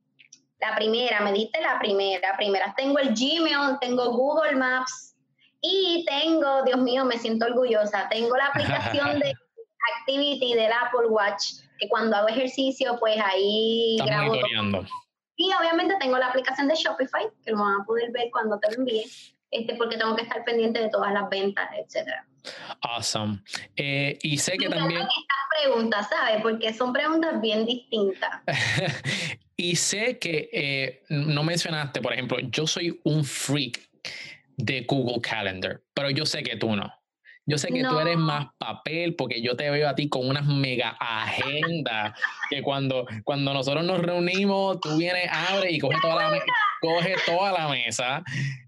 [0.61, 2.75] La primera, me diste la primera, primera.
[2.77, 5.15] Tengo el Gmail, tengo Google Maps
[5.61, 9.33] y tengo, Dios mío, me siento orgullosa, tengo la aplicación de
[10.01, 14.35] Activity del Apple Watch, que cuando hago ejercicio, pues ahí grabo.
[15.37, 18.73] Y obviamente tengo la aplicación de Shopify, que lo van a poder ver cuando te
[18.73, 19.05] lo envíe
[19.51, 22.27] este, porque tengo que estar pendiente de todas las ventas, etcétera.
[22.81, 23.41] Awesome.
[23.77, 25.01] Eh, y sé que también...
[25.01, 26.43] Estas preguntas, ¿sabes?
[26.43, 28.43] Porque son preguntas bien distintas.
[29.57, 33.89] y sé que eh, no mencionaste, por ejemplo, yo soy un freak
[34.57, 36.93] de Google Calendar, pero yo sé que tú no.
[37.47, 40.45] Yo sé que tú eres más papel porque yo te veo a ti con unas
[40.45, 42.13] mega agendas
[42.51, 46.43] que cuando, cuando nosotros nos reunimos, tú vienes, abres y coges toda la,
[46.81, 48.23] coge toda la mesa.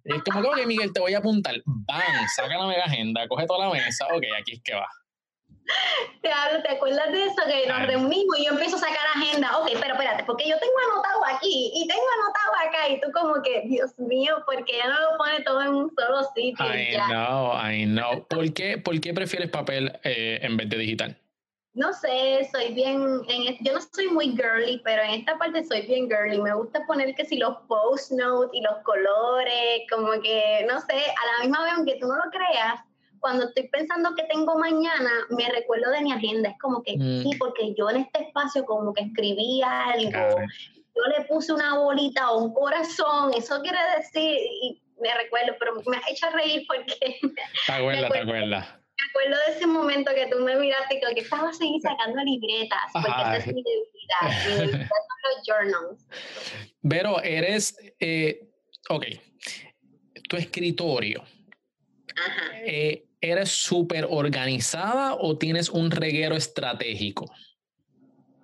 [0.04, 1.54] Es como que, Miguel, te voy a apuntar.
[1.64, 4.06] Van, saca la mega agenda, coge toda la mesa.
[4.06, 4.88] Ok, aquí es que va.
[6.22, 7.42] Te hablo, ¿te acuerdas de eso?
[7.46, 9.56] Que nos reunimos y yo empiezo a sacar agenda.
[9.58, 13.42] Ok, pero espérate, porque yo tengo anotado aquí y tengo anotado acá y tú como
[13.42, 16.66] que, Dios mío, ¿por qué no lo pone todo en un solo sitio?
[16.66, 18.26] I know, I know.
[18.26, 21.16] ¿Por qué, por qué prefieres papel eh, en vez de digital?
[21.80, 25.80] No sé, soy bien, en, yo no soy muy girly, pero en esta parte soy
[25.86, 26.38] bien girly.
[26.38, 30.92] Me gusta poner que si los post notes y los colores, como que, no sé,
[30.92, 32.80] a la misma vez, aunque tú no lo creas,
[33.18, 36.50] cuando estoy pensando que tengo mañana, me recuerdo de mi agenda.
[36.50, 37.22] Es como que mm.
[37.22, 40.36] sí, porque yo en este espacio como que escribía algo,
[40.94, 45.76] yo le puse una bolita o un corazón, eso quiere decir, y me recuerdo, pero
[45.86, 47.18] me ha hecho reír porque...
[47.66, 51.20] Te acuerdas, te acuerdas me acuerdo de ese momento que tú me miraste y que
[51.20, 54.46] estabas ahí sacando libretas, porque esa es mi debilidad.
[54.46, 56.06] Mi debilidad son los journals.
[56.88, 58.48] Pero eres, eh,
[58.88, 59.06] ok,
[60.28, 61.22] tu escritorio.
[62.16, 62.58] Ajá.
[62.64, 67.26] Eh, ¿Eres súper organizada o tienes un reguero estratégico?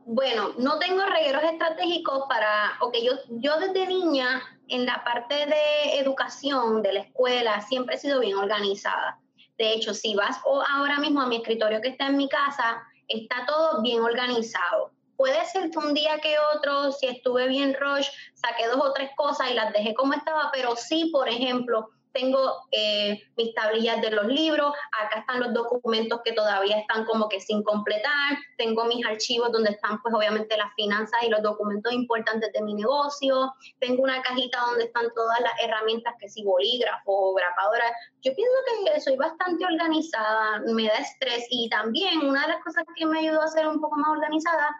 [0.05, 5.99] Bueno, no tengo regueros estratégicos para, ok, yo, yo desde niña en la parte de
[5.99, 9.19] educación de la escuela siempre he sido bien organizada.
[9.59, 10.39] De hecho, si vas
[10.71, 14.91] ahora mismo a mi escritorio que está en mi casa, está todo bien organizado.
[15.17, 19.11] Puede ser que un día que otro, si estuve bien rush, saqué dos o tres
[19.17, 22.39] cosas y las dejé como estaba, pero sí, por ejemplo, tengo
[22.73, 24.73] eh, mis tablillas de los libros,
[25.05, 29.73] acá están los documentos que todavía están como que sin completar, tengo mis archivos donde
[29.73, 34.59] están pues obviamente las finanzas y los documentos importantes de mi negocio, tengo una cajita
[34.61, 37.85] donde están todas las herramientas que si bolígrafo o grapadora.
[38.23, 38.55] Yo pienso
[38.95, 43.19] que soy bastante organizada, me da estrés y también una de las cosas que me
[43.19, 44.75] ayudó a ser un poco más organizada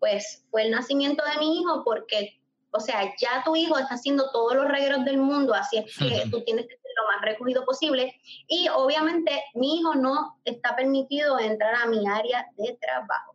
[0.00, 2.40] pues fue el nacimiento de mi hijo porque
[2.72, 6.28] o sea, ya tu hijo está haciendo todos los regueros del mundo, así es que
[6.30, 8.14] tú tienes que lo más recogido posible.
[8.48, 13.32] Y obviamente mi hijo no está permitido entrar a mi área de trabajo.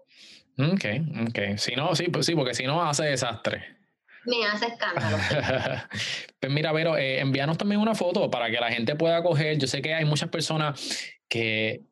[0.57, 0.85] Ok,
[1.29, 1.57] ok.
[1.57, 3.75] Si no, sí, pues sí, porque si no hace desastre.
[4.25, 5.17] Me hace escándalo.
[6.39, 9.57] pues mira, Vero, eh, envíanos también una foto para que la gente pueda coger.
[9.57, 11.83] Yo sé que hay muchas personas que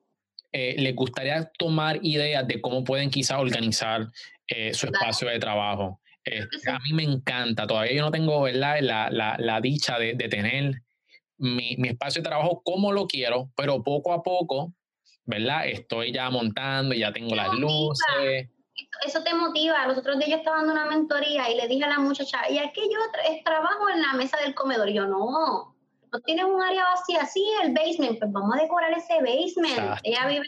[0.52, 4.08] eh, les gustaría tomar ideas de cómo pueden quizás organizar
[4.48, 6.00] eh, su espacio de trabajo.
[6.24, 8.78] Este, a mí me encanta, todavía yo no tengo ¿verdad?
[8.80, 10.83] La, la, la dicha de, de tener
[11.44, 14.74] mi, mi, espacio de trabajo como lo quiero, pero poco a poco,
[15.26, 15.68] ¿verdad?
[15.68, 18.50] Estoy ya montando, ya tengo las luces.
[19.06, 19.86] Eso te motiva.
[19.88, 22.58] Los otros días yo estaba dando una mentoría y le dije a la muchacha, y
[22.58, 22.98] es que yo
[23.44, 24.90] trabajo en la mesa del comedor.
[24.90, 25.73] Y yo, no,
[26.14, 30.00] no tienes un área vacía, sí, el basement, pues vamos a decorar ese basement.
[30.04, 30.46] Ella vive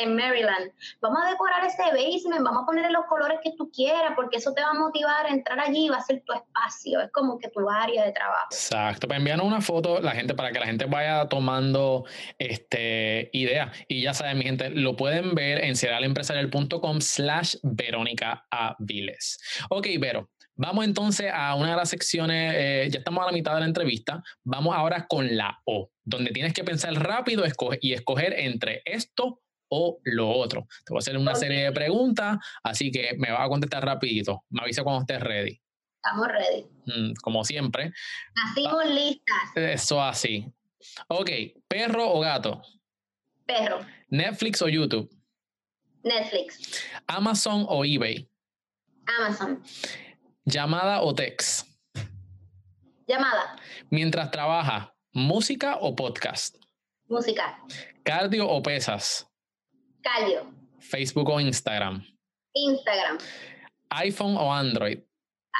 [0.00, 0.72] en, Maryland.
[1.02, 4.54] Vamos a decorar ese basement, vamos a ponerle los colores que tú quieras, porque eso
[4.54, 7.38] te va a motivar a entrar allí y va a ser tu espacio, es como
[7.38, 8.48] que tu área de trabajo.
[8.50, 12.04] Exacto, pues envíanos una foto la gente para que la gente vaya tomando
[12.38, 13.70] este idea.
[13.88, 19.38] Y ya saben, mi gente, lo pueden ver en cerealempresarial.com slash Verónica Aviles.
[19.68, 20.30] Ok, Vero,
[20.62, 23.66] Vamos entonces a una de las secciones, eh, ya estamos a la mitad de la
[23.66, 27.42] entrevista, vamos ahora con la O, donde tienes que pensar rápido
[27.80, 30.68] y escoger entre esto o lo otro.
[30.84, 34.44] Te voy a hacer una serie de preguntas, así que me vas a contestar rapidito.
[34.50, 35.60] Me avisa cuando estés ready.
[35.96, 36.64] Estamos ready.
[36.86, 37.92] Mm, como siempre.
[38.36, 39.56] Nacimos listas.
[39.56, 40.46] Eso así.
[41.08, 41.30] Ok,
[41.66, 42.62] perro o gato.
[43.46, 43.80] Perro.
[44.10, 45.10] Netflix o YouTube.
[46.04, 46.84] Netflix.
[47.08, 48.28] Amazon o eBay.
[49.18, 49.60] Amazon.
[50.44, 51.68] ¿Llamada o text?
[53.06, 53.56] Llamada.
[53.90, 56.56] Mientras trabaja, ¿música o podcast?
[57.08, 57.58] Música.
[58.02, 59.28] ¿Cardio o pesas?
[60.02, 60.52] Cardio.
[60.80, 62.04] ¿Facebook o Instagram?
[62.54, 63.18] Instagram.
[63.90, 64.98] ¿iPhone o Android?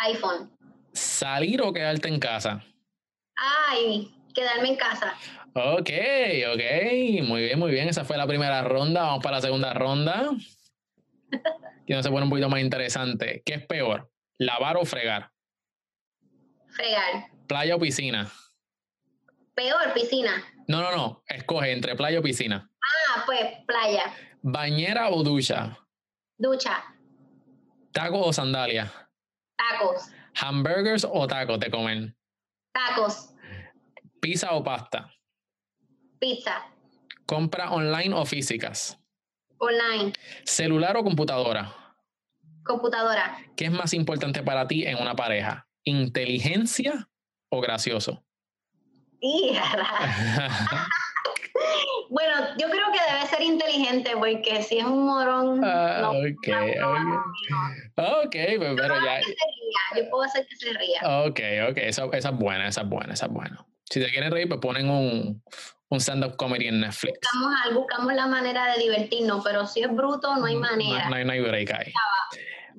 [0.09, 0.51] iPhone.
[0.93, 2.65] ¿Salir o quedarte en casa?
[3.37, 5.15] Ay, quedarme en casa.
[5.55, 5.91] Ok,
[6.53, 7.23] ok.
[7.29, 7.89] Muy bien, muy bien.
[7.89, 9.03] Esa fue la primera ronda.
[9.03, 10.31] Vamos para la segunda ronda.
[11.85, 13.43] Que no se pone un poquito más interesante.
[13.45, 14.09] ¿Qué es peor?
[14.39, 15.31] ¿Lavar o fregar?
[16.69, 17.31] Fregar.
[17.47, 18.31] ¿Playa o piscina?
[19.55, 20.43] Peor, piscina.
[20.69, 21.23] No, no, no.
[21.27, 22.71] Escoge entre playa o piscina.
[22.81, 24.15] Ah, pues playa.
[24.43, 25.79] ¿Bañera o ducha?
[26.39, 26.83] Ducha.
[27.93, 28.91] ¿Taco o sandalia?
[29.57, 30.11] Tacos.
[30.41, 32.17] ¿Hamburgers o tacos te comen?
[32.73, 33.35] Tacos.
[34.21, 35.13] ¿Pizza o pasta?
[36.19, 36.65] Pizza.
[37.27, 38.99] ¿Compra online o físicas?
[39.59, 40.13] Online.
[40.45, 41.82] ¿Celular o computadora?
[42.65, 43.39] Computadora.
[43.57, 45.67] ¿Qué es más importante para ti en una pareja?
[45.85, 47.09] ¿Inteligencia
[47.51, 48.25] o gracioso?
[52.11, 55.61] bueno, yo creo que debe ser inteligente porque si es un morón.
[55.65, 56.49] Ah, no, ok,
[58.25, 58.37] ok.
[58.59, 59.21] pues, pero ya.
[59.97, 61.01] Yo puedo hacer que se ría.
[61.25, 61.77] Ok, ok.
[61.79, 63.65] Esa, esa es buena, esa es buena, esa es buena.
[63.89, 65.43] Si te quieren reír, pues ponen un,
[65.89, 67.19] un stand-up comedy en Netflix.
[67.21, 71.09] Buscamos, buscamos la manera de divertirnos, pero si es bruto, no hay manera.
[71.11, 71.93] No, hay, no hay break ahí.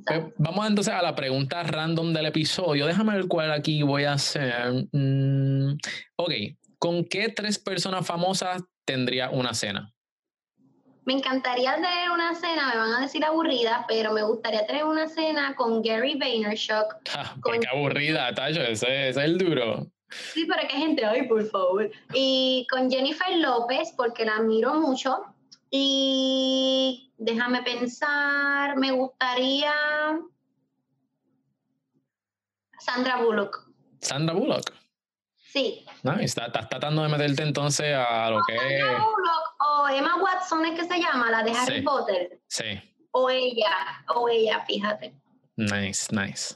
[0.05, 2.85] Pues, vamos entonces a la pregunta random del episodio.
[2.85, 4.87] Déjame ver cuál aquí voy a hacer.
[4.91, 5.77] Mm,
[6.15, 6.31] ok,
[6.77, 9.93] ¿con qué tres personas famosas tendría una cena?
[11.05, 15.07] Me encantaría tener una cena, me van a decir aburrida, pero me gustaría tener una
[15.07, 16.95] cena con Gary Vaynerchuk.
[17.13, 19.87] Ah, qué aburrida, Tacho, ese, es el duro.
[20.33, 21.91] Sí, para que gente, ay, por favor.
[22.13, 25.23] Y con Jennifer López, porque la admiro mucho.
[25.75, 29.73] Y déjame pensar, me gustaría
[32.77, 33.71] Sandra Bullock.
[33.99, 34.71] Sandra Bullock.
[35.35, 35.83] Sí.
[36.03, 40.63] No, está, estás tratando de meterte entonces a lo que Sandra Bullock o Emma Watson
[40.67, 42.39] es que se llama, la de Harry Potter.
[42.47, 42.79] Sí.
[43.09, 45.15] O ella, o ella, fíjate.
[45.55, 46.53] Nice, nice.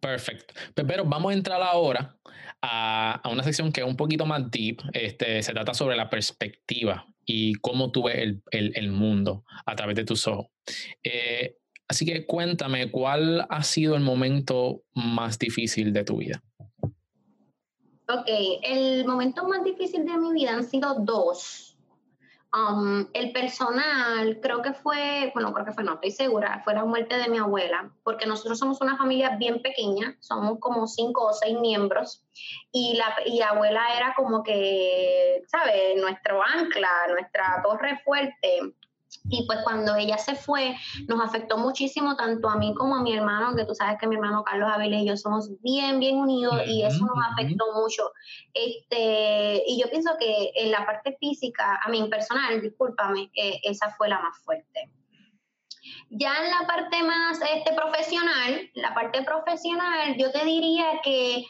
[0.00, 0.54] Perfecto.
[0.74, 2.16] Pero vamos a entrar ahora
[2.60, 4.82] a, a, una sección que es un poquito más deep.
[4.92, 8.16] Este, se trata sobre la perspectiva y cómo tú ves
[8.50, 10.46] el, el, mundo a través de tus ojos.
[11.04, 16.42] Eh, así que cuéntame, ¿cuál ha sido el momento más difícil de tu vida?
[18.08, 18.30] Ok,
[18.62, 21.67] el momento más difícil de mi vida han sido dos.
[22.50, 26.86] Um, el personal, creo que fue, bueno, creo que fue, no estoy segura, fue la
[26.86, 31.34] muerte de mi abuela, porque nosotros somos una familia bien pequeña, somos como cinco o
[31.34, 32.24] seis miembros,
[32.72, 36.00] y la y abuela era como que, ¿sabes?
[36.00, 38.74] Nuestro ancla, nuestra torre fuerte.
[39.30, 43.14] Y pues cuando ella se fue, nos afectó muchísimo tanto a mí como a mi
[43.14, 46.62] hermano, que tú sabes que mi hermano Carlos Aviles y yo somos bien, bien unidos
[46.66, 48.10] y eso nos afectó mucho.
[48.54, 53.90] Este, y yo pienso que en la parte física, a mí personal, discúlpame, eh, esa
[53.96, 54.90] fue la más fuerte.
[56.10, 61.44] Ya en la parte más este, profesional, la parte profesional, yo te diría que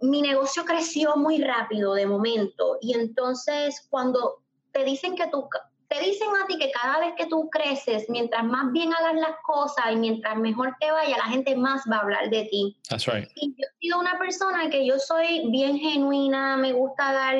[0.00, 5.48] mi negocio creció muy rápido de momento y entonces cuando te dicen que tú
[5.88, 9.36] te dicen a ti que cada vez que tú creces, mientras más bien hagas las
[9.42, 12.76] cosas y mientras mejor te vaya, la gente más va a hablar de ti.
[12.88, 13.28] That's right.
[13.36, 17.36] Y yo he sido una persona que yo soy bien genuina, me gusta dar,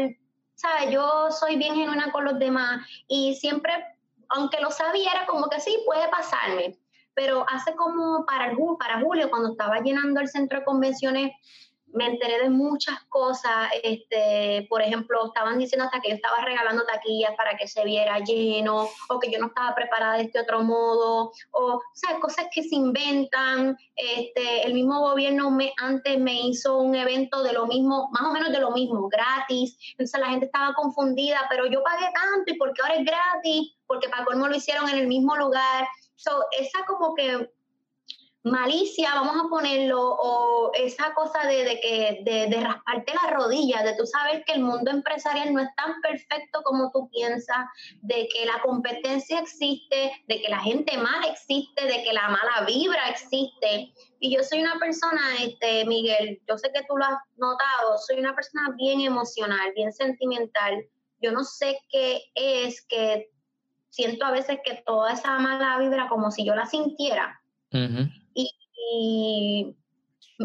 [0.55, 0.91] ¿sabes?
[0.91, 3.73] Yo soy bien genuina con los demás y siempre,
[4.29, 6.79] aunque lo sabía, era como que sí, puede pasarme.
[7.15, 11.33] Pero hace como para, para julio, cuando estaba llenando el centro de convenciones
[11.93, 16.85] me enteré de muchas cosas, este, por ejemplo, estaban diciendo hasta que yo estaba regalando
[16.85, 20.63] taquillas para que se viera lleno, o que yo no estaba preparada de este otro
[20.63, 23.77] modo, o, sea, cosas que se inventan.
[23.95, 28.33] Este, el mismo gobierno me, antes me hizo un evento de lo mismo, más o
[28.33, 29.79] menos de lo mismo, gratis.
[29.93, 34.09] Entonces la gente estaba confundida, pero yo pagué tanto y porque ahora es gratis, porque
[34.09, 35.87] para colmo lo hicieron en el mismo lugar.
[36.17, 37.51] So, esa como que
[38.47, 44.07] malicia, vamos a ponerlo, o esa cosa de, que, de, rasparte la rodilla, de tú
[44.07, 47.67] saber que el mundo empresarial no es tan perfecto como tú piensas,
[48.03, 52.65] de que la competencia existe, de que la gente mala existe, de que la mala
[52.67, 53.93] vibra existe.
[54.21, 58.21] Y yo soy una persona, este, Miguel, yo sé que tú lo has notado, soy
[58.21, 60.87] una persona bien emocional, bien sentimental.
[61.21, 63.29] Yo no sé qué es que
[63.91, 67.41] siento a veces que toda esa mala vibra como si yo la sintiera
[68.35, 69.77] y,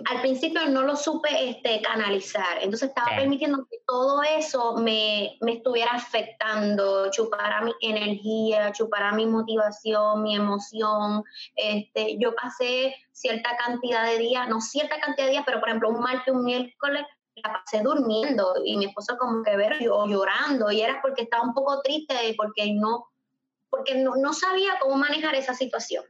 [0.05, 5.53] al principio no lo supe este, canalizar, entonces estaba permitiendo que todo eso me, me,
[5.55, 11.25] estuviera afectando, chupara mi energía, chupara mi motivación, mi emoción.
[11.57, 15.89] Este, yo pasé cierta cantidad de días, no cierta cantidad de días, pero por ejemplo
[15.89, 17.03] un martes, un miércoles,
[17.35, 21.43] la pasé durmiendo y mi esposo como que ver o llorando y era porque estaba
[21.43, 23.07] un poco triste porque no
[23.69, 26.03] porque no, no sabía cómo manejar esa situación.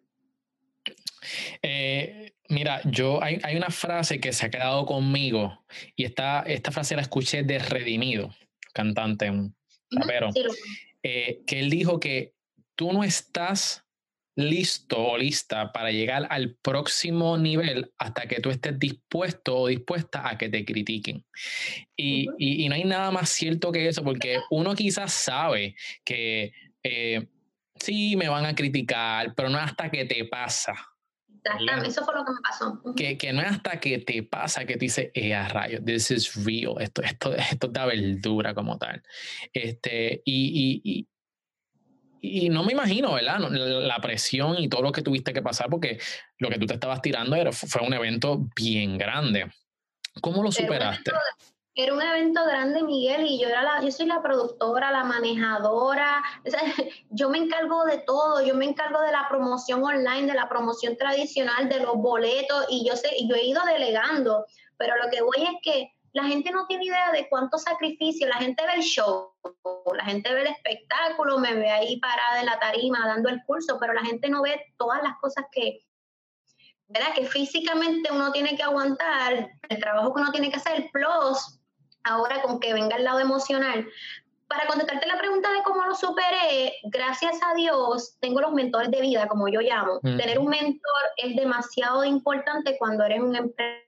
[1.61, 5.65] Eh, mira, yo hay, una frase que se ha quedado conmigo
[5.95, 8.33] y esta, esta frase la escuché de Redimido,
[8.73, 9.55] cantante, un
[9.89, 10.29] rapero,
[11.03, 12.33] eh, que él dijo que
[12.75, 13.85] tú no estás
[14.35, 20.27] listo o lista para llegar al próximo nivel hasta que tú estés dispuesto o dispuesta
[20.27, 21.25] a que te critiquen.
[21.95, 26.53] Y, y, no hay nada más cierto que eso, porque uno quizás sabe que
[26.83, 27.27] eh,
[27.75, 30.90] sí me van a criticar, pero no hasta que te pasa
[31.85, 32.81] eso fue lo que me pasó.
[32.95, 36.11] que, que, no es hasta que te pasa que te dice, eh, a rayos, this
[36.11, 39.01] is real, esto, esto, esto da verdura como tal.
[39.53, 41.07] Este, y, y,
[42.21, 43.39] y, y no me imagino, ¿verdad?
[43.39, 45.99] La presión y todo lo que tuviste que pasar, porque
[46.37, 49.51] lo que tú te estabas tirando era, fue un evento bien grande.
[50.21, 51.11] ¿Cómo lo superaste?
[51.73, 56.21] Era un evento grande, Miguel, y yo era la, yo soy la productora, la manejadora,
[57.09, 60.97] yo me encargo de todo, yo me encargo de la promoción online, de la promoción
[60.97, 64.45] tradicional, de los boletos, y yo sé, yo he ido delegando,
[64.75, 68.35] pero lo que voy es que la gente no tiene idea de cuánto sacrificio, la
[68.35, 69.31] gente ve el show,
[69.95, 73.77] la gente ve el espectáculo, me ve ahí parada en la tarima dando el curso,
[73.79, 75.85] pero la gente no ve todas las cosas que,
[76.89, 77.13] ¿verdad?
[77.15, 81.60] Que físicamente uno tiene que aguantar, el trabajo que uno tiene que hacer, plus
[82.03, 83.87] ahora con que venga el lado emocional.
[84.47, 88.99] Para contestarte la pregunta de cómo lo superé, gracias a Dios tengo los mentores de
[88.99, 89.99] vida, como yo llamo.
[90.01, 93.81] Tener un mentor es demasiado importante cuando eres un emprendedor.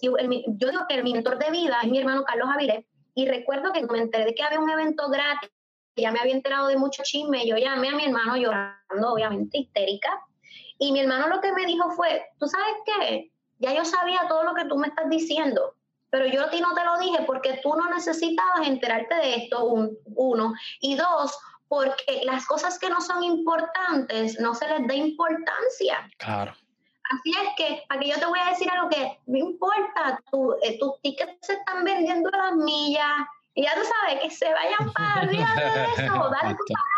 [0.00, 3.84] Yo digo que el mentor de vida es mi hermano Carlos Avilés y recuerdo que
[3.84, 5.50] me enteré de que había un evento gratis,
[5.96, 10.24] ya me había enterado de mucho chisme, yo llamé a mi hermano llorando, obviamente histérica,
[10.82, 13.30] y mi hermano lo que me dijo fue, ¿tú sabes qué?
[13.60, 15.76] Ya yo sabía todo lo que tú me estás diciendo,
[16.10, 19.64] pero yo a ti no te lo dije porque tú no necesitabas enterarte de esto,
[20.16, 20.54] uno.
[20.80, 26.10] Y dos, porque las cosas que no son importantes no se les da importancia.
[26.18, 26.50] Claro.
[26.50, 30.78] Así es que, aquí yo te voy a decir algo que no importa, tu, eh,
[30.80, 34.92] tus tickets se están vendiendo a las millas, y ya tú sabes que se vayan
[34.92, 36.64] para arriba de eso, dale tu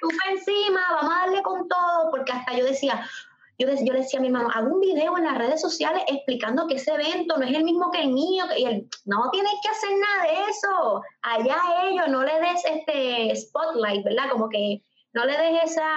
[0.00, 3.06] tú encima, vamos a darle con todo, porque hasta yo decía,
[3.58, 6.76] yo, yo decía a mi mamá, hago un video en las redes sociales explicando que
[6.76, 9.90] ese evento no es el mismo que el mío, y él, no tienes que hacer
[9.98, 14.30] nada de eso, allá ellos, no le des este spotlight, ¿verdad?
[14.30, 15.88] Como que no le des esa,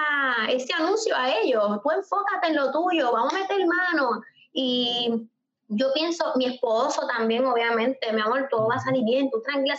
[0.50, 4.20] ese anuncio a ellos, tú enfócate en lo tuyo, vamos a meter mano.
[4.52, 5.28] Y
[5.68, 9.76] yo pienso, mi esposo también, obviamente, mi amor, todo va a salir bien, tú tranquila.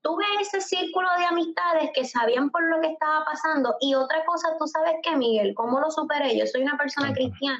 [0.00, 3.76] tuve ese círculo de amistades que sabían por lo que estaba pasando.
[3.80, 6.38] Y otra cosa, tú sabes que, Miguel, ¿cómo lo superé?
[6.38, 7.58] Yo soy una persona cristiana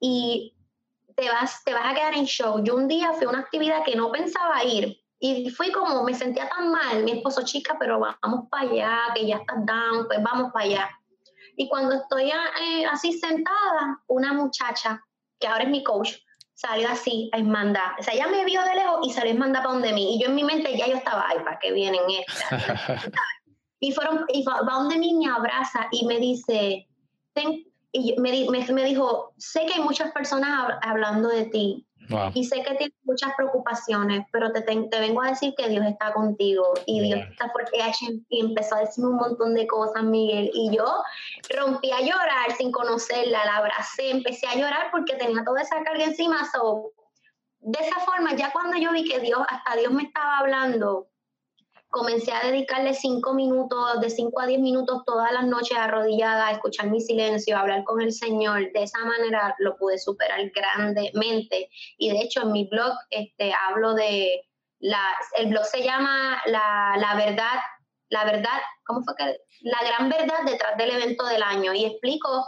[0.00, 0.54] y
[1.14, 2.62] te vas, te vas a quedar en show.
[2.64, 6.14] Yo un día fui a una actividad que no pensaba ir y fui como, me
[6.14, 10.20] sentía tan mal, mi esposo, chica, pero vamos para allá, que ya estás down, pues
[10.22, 10.90] vamos para allá.
[11.56, 15.00] Y cuando estoy eh, así sentada, una muchacha,
[15.38, 16.14] que ahora es mi coach,
[16.62, 17.96] salió así a Ismanda.
[17.98, 20.14] O sea, ella me vio de lejos y salió Ismanda para donde mí.
[20.14, 22.62] Y yo en mi mente ya yo estaba, ay, ¿para qué vienen estas?
[23.80, 26.86] y fueron, y va donde mí, me abraza y me dice,
[27.92, 31.86] y me, me, me, dijo, sé que hay muchas personas hablando de ti,
[32.34, 36.12] Y sé que tienes muchas preocupaciones, pero te, te, vengo a decir que Dios está
[36.12, 37.78] contigo y Dios está fuerte.
[38.28, 40.50] Y empezó a decirme un montón de cosas, Miguel.
[40.52, 41.02] Y yo
[41.56, 46.04] rompí a llorar sin conocerla, la abracé, empecé a llorar porque tenía toda esa carga
[46.04, 46.48] encima.
[47.60, 51.11] de esa forma, ya cuando yo vi que Dios, hasta Dios me estaba hablando,
[51.92, 56.52] comencé a dedicarle cinco minutos, de cinco a diez minutos todas las noches arrodillada, a
[56.52, 58.72] escuchar mi silencio, a hablar con el Señor.
[58.72, 61.68] De esa manera lo pude superar grandemente.
[61.98, 64.42] Y de hecho en mi blog este, hablo de,
[64.80, 65.04] la,
[65.36, 67.60] el blog se llama la, la verdad,
[68.08, 69.36] la verdad, ¿cómo fue que?
[69.60, 71.74] La gran verdad detrás del evento del año.
[71.74, 72.46] Y explico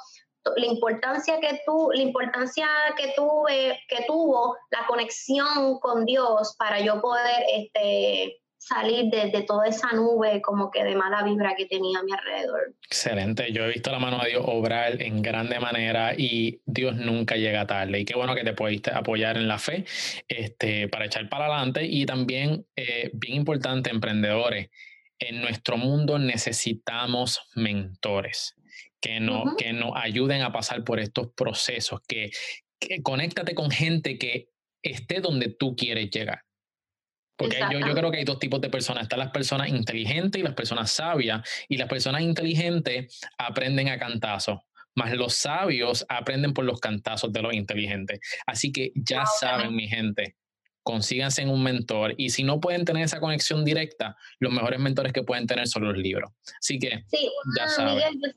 [0.57, 2.67] la importancia que tu, la importancia
[2.97, 9.67] que tuve, que tuvo la conexión con Dios para yo poder este, salir de, toda
[9.67, 12.75] esa nube como que de mala vibra que tenía a mi alrededor.
[12.87, 17.37] Excelente, yo he visto la mano de Dios obrar en grande manera y Dios nunca
[17.37, 18.01] llega tarde.
[18.01, 19.85] Y qué bueno que te pudiste apoyar en la fe
[20.29, 21.85] este, para echar para adelante.
[21.85, 24.71] Y también, eh, bien importante, emprendedores,
[25.19, 28.55] en nuestro mundo necesitamos mentores
[28.99, 32.31] que, no, que nos ayuden a pasar por estos procesos, que,
[32.81, 34.49] que conéctate con gente que
[34.83, 36.44] esté donde tú quieres llegar.
[37.37, 39.05] Porque yo, yo, creo que hay dos tipos de personas.
[39.05, 41.43] Están las personas inteligentes y las personas sabias.
[41.69, 44.59] Y las personas inteligentes aprenden a cantazos,
[44.95, 48.21] más los sabios aprenden por los cantazos de los inteligentes.
[48.47, 50.37] Así que ya saben, mi gente,
[50.85, 52.15] consíganse un mentor.
[52.17, 55.85] Y si no pueden tener esa conexión directa, los mejores mentores que pueden tener son
[55.85, 56.31] los libros.
[56.61, 57.05] Así que
[57.59, 57.99] ya saben.
[57.99, 58.31] Yo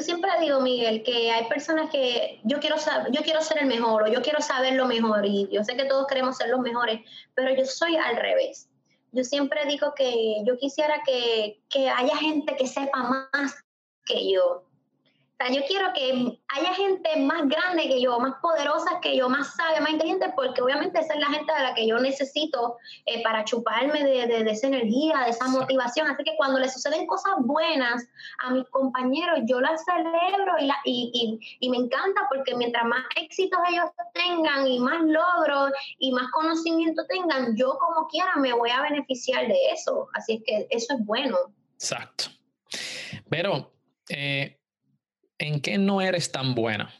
[0.00, 2.76] siempre digo, Miguel, que hay personas que yo quiero,
[3.10, 5.84] yo quiero ser el mejor o yo quiero saber lo mejor y yo sé que
[5.84, 7.00] todos queremos ser los mejores,
[7.34, 8.68] pero yo soy al revés.
[9.12, 13.62] Yo siempre digo que yo quisiera que, que haya gente que sepa más
[14.06, 14.64] que yo,
[15.50, 19.80] yo quiero que haya gente más grande que yo, más poderosa que yo, más sabia,
[19.80, 22.76] más inteligente, porque obviamente esa es la gente a la que yo necesito
[23.06, 26.08] eh, para chuparme de, de, esa energía, de esa motivación.
[26.08, 28.06] Así que cuando le suceden cosas buenas
[28.44, 32.84] a mis compañeros, yo las celebro y, la, y, y, y me encanta porque mientras
[32.84, 38.52] más éxitos ellos tengan y más logros y más conocimiento tengan, yo como quiera me
[38.52, 40.08] voy a beneficiar de eso.
[40.14, 41.36] Así es que eso es bueno.
[41.74, 42.26] Exacto.
[43.28, 43.72] Pero
[44.08, 44.58] eh,
[45.42, 46.94] ¿en qué no eres tan buena?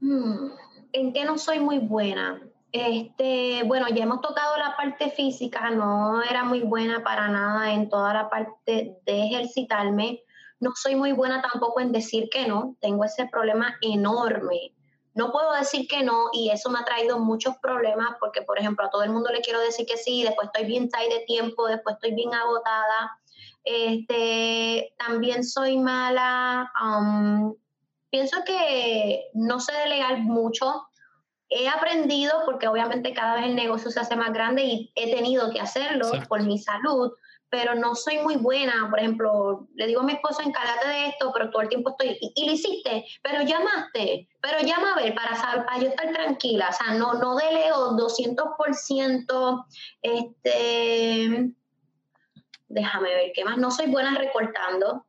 [0.00, 0.50] Hmm,
[0.92, 2.40] ¿En qué no soy muy buena?
[2.70, 7.88] Este, bueno, ya hemos tocado la parte física, no era muy buena para nada en
[7.88, 10.22] toda la parte de ejercitarme.
[10.60, 14.74] No soy muy buena tampoco en decir que no, tengo ese problema enorme.
[15.14, 18.86] No puedo decir que no y eso me ha traído muchos problemas porque, por ejemplo,
[18.86, 21.66] a todo el mundo le quiero decir que sí, después estoy bien tight de tiempo,
[21.66, 23.18] después estoy bien agotada
[23.64, 26.70] este, también soy mala.
[26.82, 27.54] Um,
[28.10, 30.88] pienso que no sé delegar mucho.
[31.50, 35.50] He aprendido porque obviamente cada vez el negocio se hace más grande y he tenido
[35.50, 37.12] que hacerlo por mi salud,
[37.48, 38.86] pero no soy muy buena.
[38.90, 42.18] Por ejemplo, le digo a mi esposo, encárgate de esto, pero todo el tiempo estoy,
[42.20, 46.68] y, lo hiciste, pero llamaste, pero llama a ver para, saber, para yo estar tranquila.
[46.68, 49.66] O sea, no, no delego 200%.
[50.02, 51.54] Este,
[52.68, 53.58] déjame ver qué más.
[53.58, 55.04] No soy buena recortando.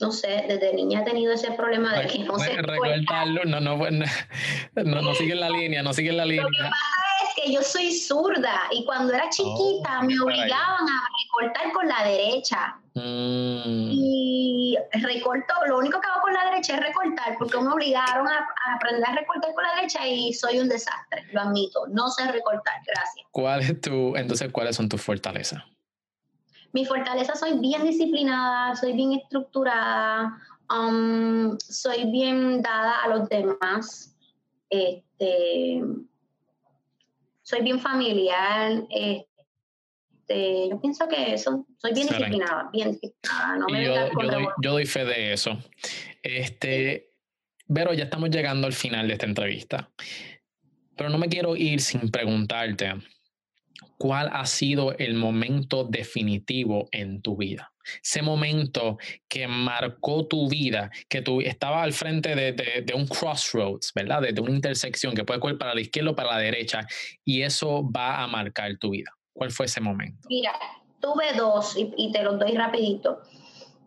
[0.00, 2.52] No sé, desde niña he tenido ese problema de que no sé.
[2.62, 3.90] Recortarlo, no, no, no,
[4.84, 6.44] no, no sigue la línea, no sigue la línea.
[6.44, 10.88] Lo que pasa es que yo soy zurda y cuando era chiquita oh, me obligaban
[10.88, 12.76] a recortar con la derecha.
[12.94, 13.90] Mm.
[13.90, 18.38] Y recorto, lo único que hago con la derecha es recortar, porque me obligaron a,
[18.38, 21.88] a, aprender a recortar con la derecha y soy un desastre, lo admito.
[21.88, 23.26] No sé recortar, gracias.
[23.32, 25.60] ¿Cuál es tu, entonces, cuáles son tus fortalezas?
[26.72, 30.38] Mi fortaleza soy bien disciplinada, soy bien estructurada,
[30.70, 34.16] um, soy bien dada a los demás,
[34.68, 35.82] este,
[37.42, 43.56] soy bien familiar, este, yo pienso que eso, soy bien disciplinada, bien disciplinada.
[43.56, 45.58] No me yo, yo, doy, yo, doy, fe de eso.
[46.22, 47.08] Este,
[47.70, 49.90] Vero, ya estamos llegando al final de esta entrevista,
[50.96, 52.94] pero no me quiero ir sin preguntarte
[53.96, 57.72] cuál ha sido el momento definitivo en tu vida.
[58.02, 58.98] Ese momento
[59.28, 64.22] que marcó tu vida, que tú estabas al frente de, un crossroads, ¿verdad?
[64.22, 66.86] De, una intersección que puede ir para la izquierda o para la derecha,
[67.24, 69.10] y eso va a marcar tu vida.
[69.32, 70.28] ¿Cuál fue ese momento?
[70.28, 70.52] Mira,
[71.00, 73.22] tuve dos y, y te los doy rapidito.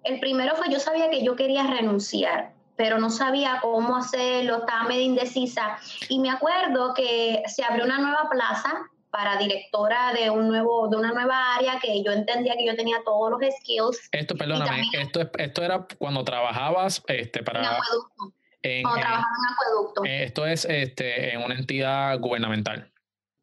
[0.03, 4.87] El primero fue yo sabía que yo quería renunciar, pero no sabía cómo hacerlo, estaba
[4.87, 5.77] medio indecisa.
[6.09, 10.97] Y me acuerdo que se abrió una nueva plaza para directora de un nuevo de
[10.97, 14.09] una nueva área que yo entendía que yo tenía todos los skills.
[14.11, 17.59] Esto, perdóname, esto, esto era cuando trabajabas este, para...
[17.59, 18.33] o
[18.63, 20.03] trabajaba en acueducto.
[20.05, 22.89] Esto es este, en una entidad gubernamental.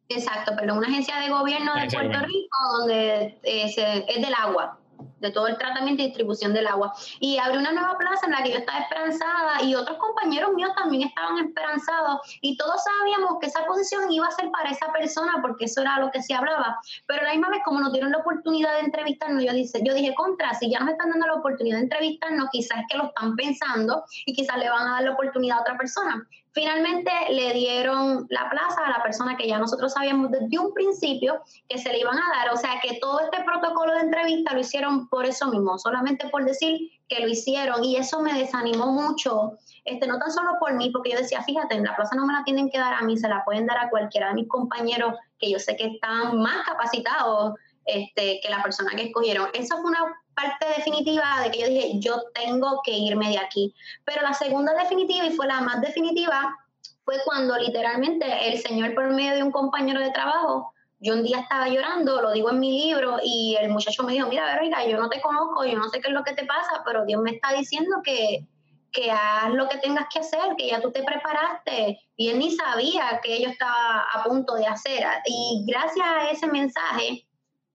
[0.09, 4.78] Exacto, pero una agencia de gobierno de Puerto Rico donde es del agua
[5.19, 6.93] de todo el tratamiento y distribución del agua.
[7.19, 10.71] Y abrió una nueva plaza en la que yo estaba esperanzada y otros compañeros míos
[10.75, 15.39] también estaban esperanzados y todos sabíamos que esa posición iba a ser para esa persona
[15.41, 16.79] porque eso era lo que se hablaba.
[17.07, 20.13] Pero la misma vez, como nos dieron la oportunidad de entrevistarnos, yo, dice, yo dije,
[20.15, 23.35] contra, si ya nos están dando la oportunidad de entrevistarnos, quizás es que lo están
[23.35, 26.27] pensando y quizás le van a dar la oportunidad a otra persona.
[26.51, 31.41] Finalmente le dieron la plaza a la persona que ya nosotros sabíamos desde un principio
[31.67, 32.53] que se le iban a dar.
[32.53, 36.43] O sea que todo este protocolo de entrevista lo hicieron por eso mismo, solamente por
[36.43, 37.83] decir que lo hicieron.
[37.83, 39.53] Y eso me desanimó mucho,
[39.85, 42.33] este, no tan solo por mí, porque yo decía, fíjate, en la plaza no me
[42.33, 45.13] la tienen que dar a mí, se la pueden dar a cualquiera de mis compañeros
[45.37, 47.53] que yo sé que están más capacitados
[47.93, 49.49] este, que la persona que escogieron.
[49.53, 53.73] Esa fue una parte definitiva de que yo dije, yo tengo que irme de aquí.
[54.05, 56.57] Pero la segunda definitiva, y fue la más definitiva,
[57.03, 61.39] fue cuando literalmente el señor por medio de un compañero de trabajo, yo un día
[61.39, 64.97] estaba llorando, lo digo en mi libro, y el muchacho me dijo, mira, Verónica, yo
[64.97, 67.31] no te conozco, yo no sé qué es lo que te pasa, pero Dios me
[67.31, 68.45] está diciendo que,
[68.91, 71.99] que haz lo que tengas que hacer, que ya tú te preparaste.
[72.17, 75.05] Y él ni sabía que yo estaba a punto de hacer.
[75.25, 77.25] Y gracias a ese mensaje,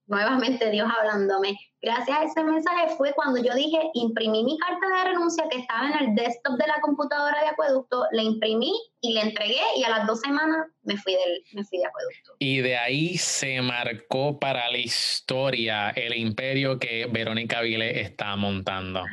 [0.07, 1.57] nuevamente Dios hablándome.
[1.81, 5.87] Gracias a ese mensaje fue cuando yo dije, imprimí mi carta de renuncia que estaba
[5.87, 9.89] en el desktop de la computadora de acueducto, la imprimí y la entregué y a
[9.89, 12.33] las dos semanas me fui, del, me fui de acueducto.
[12.39, 19.03] Y de ahí se marcó para la historia el imperio que Verónica Vile está montando.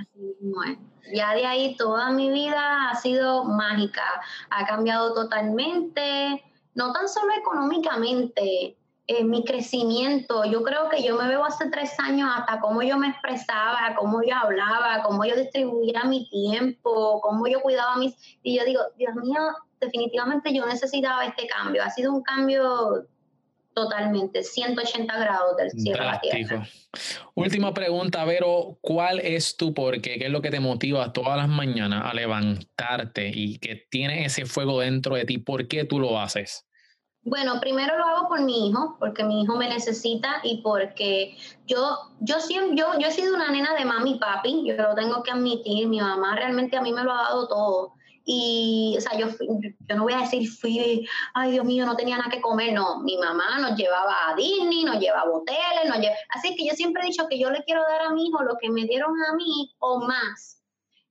[1.12, 4.04] Ya de ahí toda mi vida ha sido mágica,
[4.48, 6.42] ha cambiado totalmente,
[6.74, 10.44] no tan solo económicamente, eh, mi crecimiento.
[10.44, 14.22] Yo creo que yo me veo hace tres años hasta cómo yo me expresaba, cómo
[14.22, 18.14] yo hablaba, cómo yo distribuía mi tiempo, cómo yo cuidaba mis...
[18.42, 19.40] Y yo digo, Dios mío,
[19.80, 21.82] definitivamente yo necesitaba este cambio.
[21.82, 23.06] Ha sido un cambio
[23.74, 26.68] totalmente, 180 grados del cielo a la tierra.
[27.34, 30.18] Última pregunta, Vero, ¿cuál es tu porqué?
[30.18, 34.46] ¿Qué es lo que te motiva todas las mañanas a levantarte y que tiene ese
[34.46, 35.38] fuego dentro de ti?
[35.38, 36.66] ¿Por qué tú lo haces?
[37.24, 41.96] Bueno, primero lo hago por mi hijo, porque mi hijo me necesita y porque yo,
[42.18, 45.22] yo siempre, yo, yo he sido una nena de mami y papi, yo lo tengo
[45.22, 47.92] que admitir, mi mamá realmente a mí me lo ha dado todo.
[48.24, 52.18] Y, o sea, yo, yo no voy a decir, fui, ay Dios mío, no tenía
[52.18, 55.98] nada que comer, no, mi mamá nos llevaba a Disney, nos llevaba a hoteles, nos
[55.98, 58.42] llevaba, así que yo siempre he dicho que yo le quiero dar a mi hijo
[58.42, 60.60] lo que me dieron a mí o más.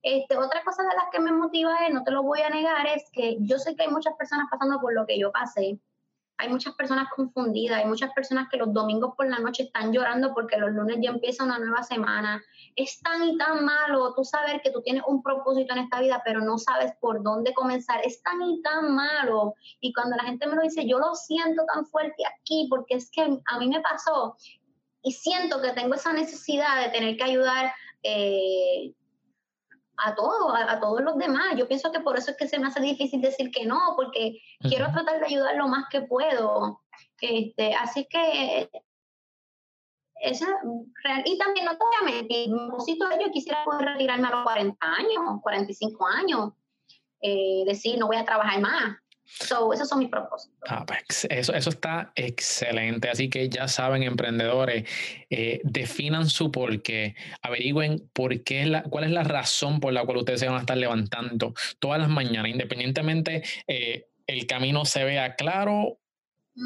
[0.02, 2.86] Este, otra cosa de las que me motiva es, no te lo voy a negar,
[2.86, 5.80] es que yo sé que hay muchas personas pasando por lo que yo pasé
[6.38, 10.34] hay muchas personas confundidas, hay muchas personas que los domingos por la noche están llorando
[10.34, 12.42] porque los lunes ya empieza una nueva semana.
[12.74, 16.20] Es tan y tan malo tú saber que tú tienes un propósito en esta vida,
[16.24, 18.00] pero no sabes por dónde comenzar.
[18.04, 19.54] Es tan y tan malo.
[19.80, 23.10] Y cuando la gente me lo dice, yo lo siento tan fuerte aquí porque es
[23.10, 24.36] que a mí me pasó
[25.02, 27.72] y siento que tengo esa necesidad de tener que ayudar.
[28.02, 28.94] Eh,
[30.04, 31.54] a todos, a, todos los demás.
[31.56, 34.40] Yo pienso que por eso es que se me hace difícil decir que no, porque
[34.60, 36.80] quiero tratar de ayudar lo más que puedo.
[37.20, 38.68] Este, así que
[40.22, 40.46] esa,
[41.24, 45.40] y también no te voy a mentir, yo quisiera poder retirarme a los 40 años,
[45.42, 46.52] 45 años,
[47.20, 48.96] eh, decir no voy a trabajar más,
[49.40, 50.58] So, esos son mis propósitos.
[50.68, 53.08] Ah, pues, eso, eso está excelente.
[53.08, 54.88] Así que ya saben, emprendedores,
[55.30, 60.04] eh, definan su porqué, averigüen por qué es la, cuál es la razón por la
[60.04, 65.04] cual ustedes se van a estar levantando todas las mañanas, independientemente eh, el camino se
[65.04, 65.98] vea claro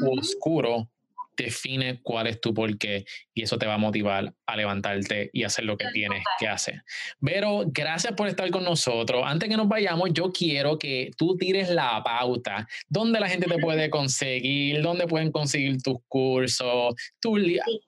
[0.03, 0.89] o oscuro,
[1.37, 5.65] define cuál es tu porqué y eso te va a motivar a levantarte y hacer
[5.65, 6.83] lo que tienes que hacer.
[7.21, 9.23] Pero gracias por estar con nosotros.
[9.25, 12.67] Antes que nos vayamos, yo quiero que tú tires la pauta.
[12.89, 14.81] ¿Dónde la gente te puede conseguir?
[14.81, 16.95] ¿Dónde pueden conseguir tus cursos?
[17.19, 17.37] Tú,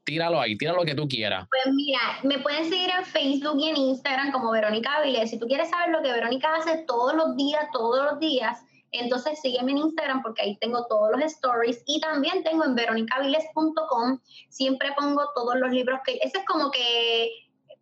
[0.04, 1.48] Tíralo ahí, tira lo que tú quieras.
[1.50, 5.32] Pues mira, me pueden seguir en Facebook y en Instagram como Verónica Avilés.
[5.32, 8.60] Si tú quieres saber lo que Verónica hace todos los días, todos los días,
[8.92, 14.20] entonces sígueme en Instagram porque ahí tengo todos los stories y también tengo en veronicaviles.com,
[14.50, 17.30] siempre pongo todos los libros que, ese es como que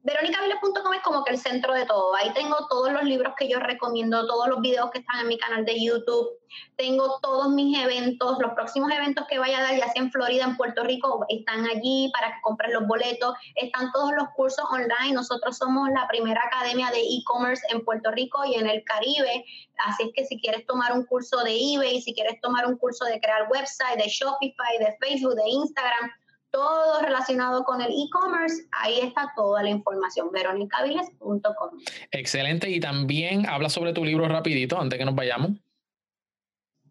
[0.07, 2.15] veronicaviles.com es como que el centro de todo.
[2.15, 5.37] Ahí tengo todos los libros que yo recomiendo, todos los videos que están en mi
[5.37, 6.29] canal de YouTube.
[6.77, 10.45] Tengo todos mis eventos, los próximos eventos que vaya a dar, ya sea en Florida,
[10.45, 13.35] en Puerto Rico, están allí para que compren los boletos.
[13.55, 15.13] Están todos los cursos online.
[15.13, 19.43] Nosotros somos la primera academia de e-commerce en Puerto Rico y en el Caribe.
[19.85, 23.03] Así es que si quieres tomar un curso de eBay, si quieres tomar un curso
[23.03, 26.11] de crear website, de Shopify, de Facebook, de Instagram,
[26.51, 31.79] todo relacionado con el e-commerce, ahí está toda la información, veronicaviles.com.
[32.11, 35.51] Excelente, y también habla sobre tu libro rapidito, antes que nos vayamos.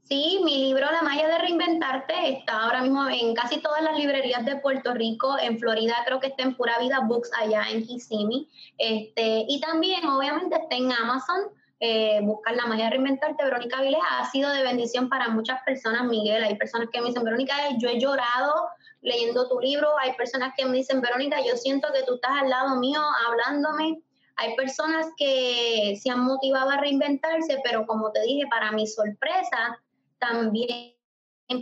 [0.09, 4.45] Sí, mi libro La magia de reinventarte está ahora mismo en casi todas las librerías
[4.45, 5.37] de Puerto Rico.
[5.37, 8.49] En Florida creo que está en Pura Vida Books allá en Kissimmee.
[8.79, 11.51] Este, y también obviamente está en Amazon.
[11.81, 16.05] Eh, buscar la magia de reinventarte, Verónica Viles, ha sido de bendición para muchas personas,
[16.05, 16.45] Miguel.
[16.45, 18.69] Hay personas que me dicen, Verónica, yo he llorado
[19.07, 19.89] leyendo tu libro.
[20.01, 24.03] Hay personas que me dicen, Verónica, yo siento que tú estás al lado mío hablándome.
[24.37, 29.81] Hay personas que se han motivado a reinventarse, pero como te dije, para mi sorpresa,
[30.19, 30.95] también,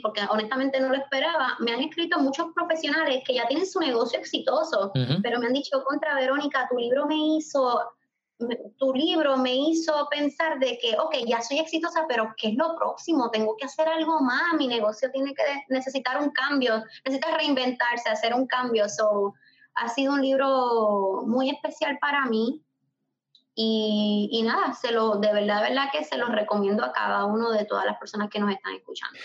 [0.02, 4.18] porque honestamente no lo esperaba, me han escrito muchos profesionales que ya tienen su negocio
[4.18, 4.90] exitoso,
[5.22, 7.80] pero me han dicho, contra Verónica, tu libro me hizo,
[8.78, 12.76] tu libro me hizo pensar de que, ok, ya soy exitosa, pero ¿qué es lo
[12.76, 13.30] próximo?
[13.30, 18.34] Tengo que hacer algo más, mi negocio tiene que necesitar un cambio, necesita reinventarse, hacer
[18.34, 18.88] un cambio.
[18.88, 19.34] So,
[19.74, 22.62] ha sido un libro muy especial para mí.
[23.56, 27.24] Y, y, nada, se lo, de verdad, de verdad que se los recomiendo a cada
[27.24, 29.16] uno de todas las personas que nos están escuchando.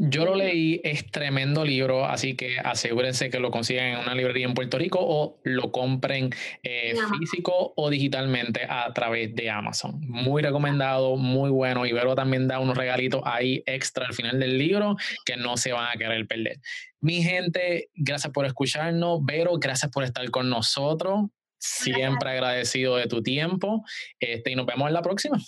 [0.00, 4.46] Yo lo leí, es tremendo libro, así que asegúrense que lo consigan en una librería
[4.46, 6.30] en Puerto Rico o lo compren
[6.62, 10.00] eh, físico o digitalmente a través de Amazon.
[10.06, 11.84] Muy recomendado, muy bueno.
[11.84, 15.72] Y Vero también da unos regalitos ahí extra al final del libro que no se
[15.72, 16.60] van a querer perder.
[17.00, 19.18] Mi gente, gracias por escucharnos.
[19.24, 21.22] Vero, gracias por estar con nosotros.
[21.58, 23.82] Siempre agradecido de tu tiempo
[24.20, 25.38] este, y nos vemos en la próxima.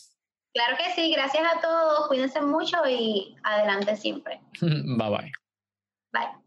[0.53, 4.41] Claro que sí, gracias a todos, cuídense mucho y adelante siempre.
[4.61, 5.33] bye bye.
[6.13, 6.40] Bye.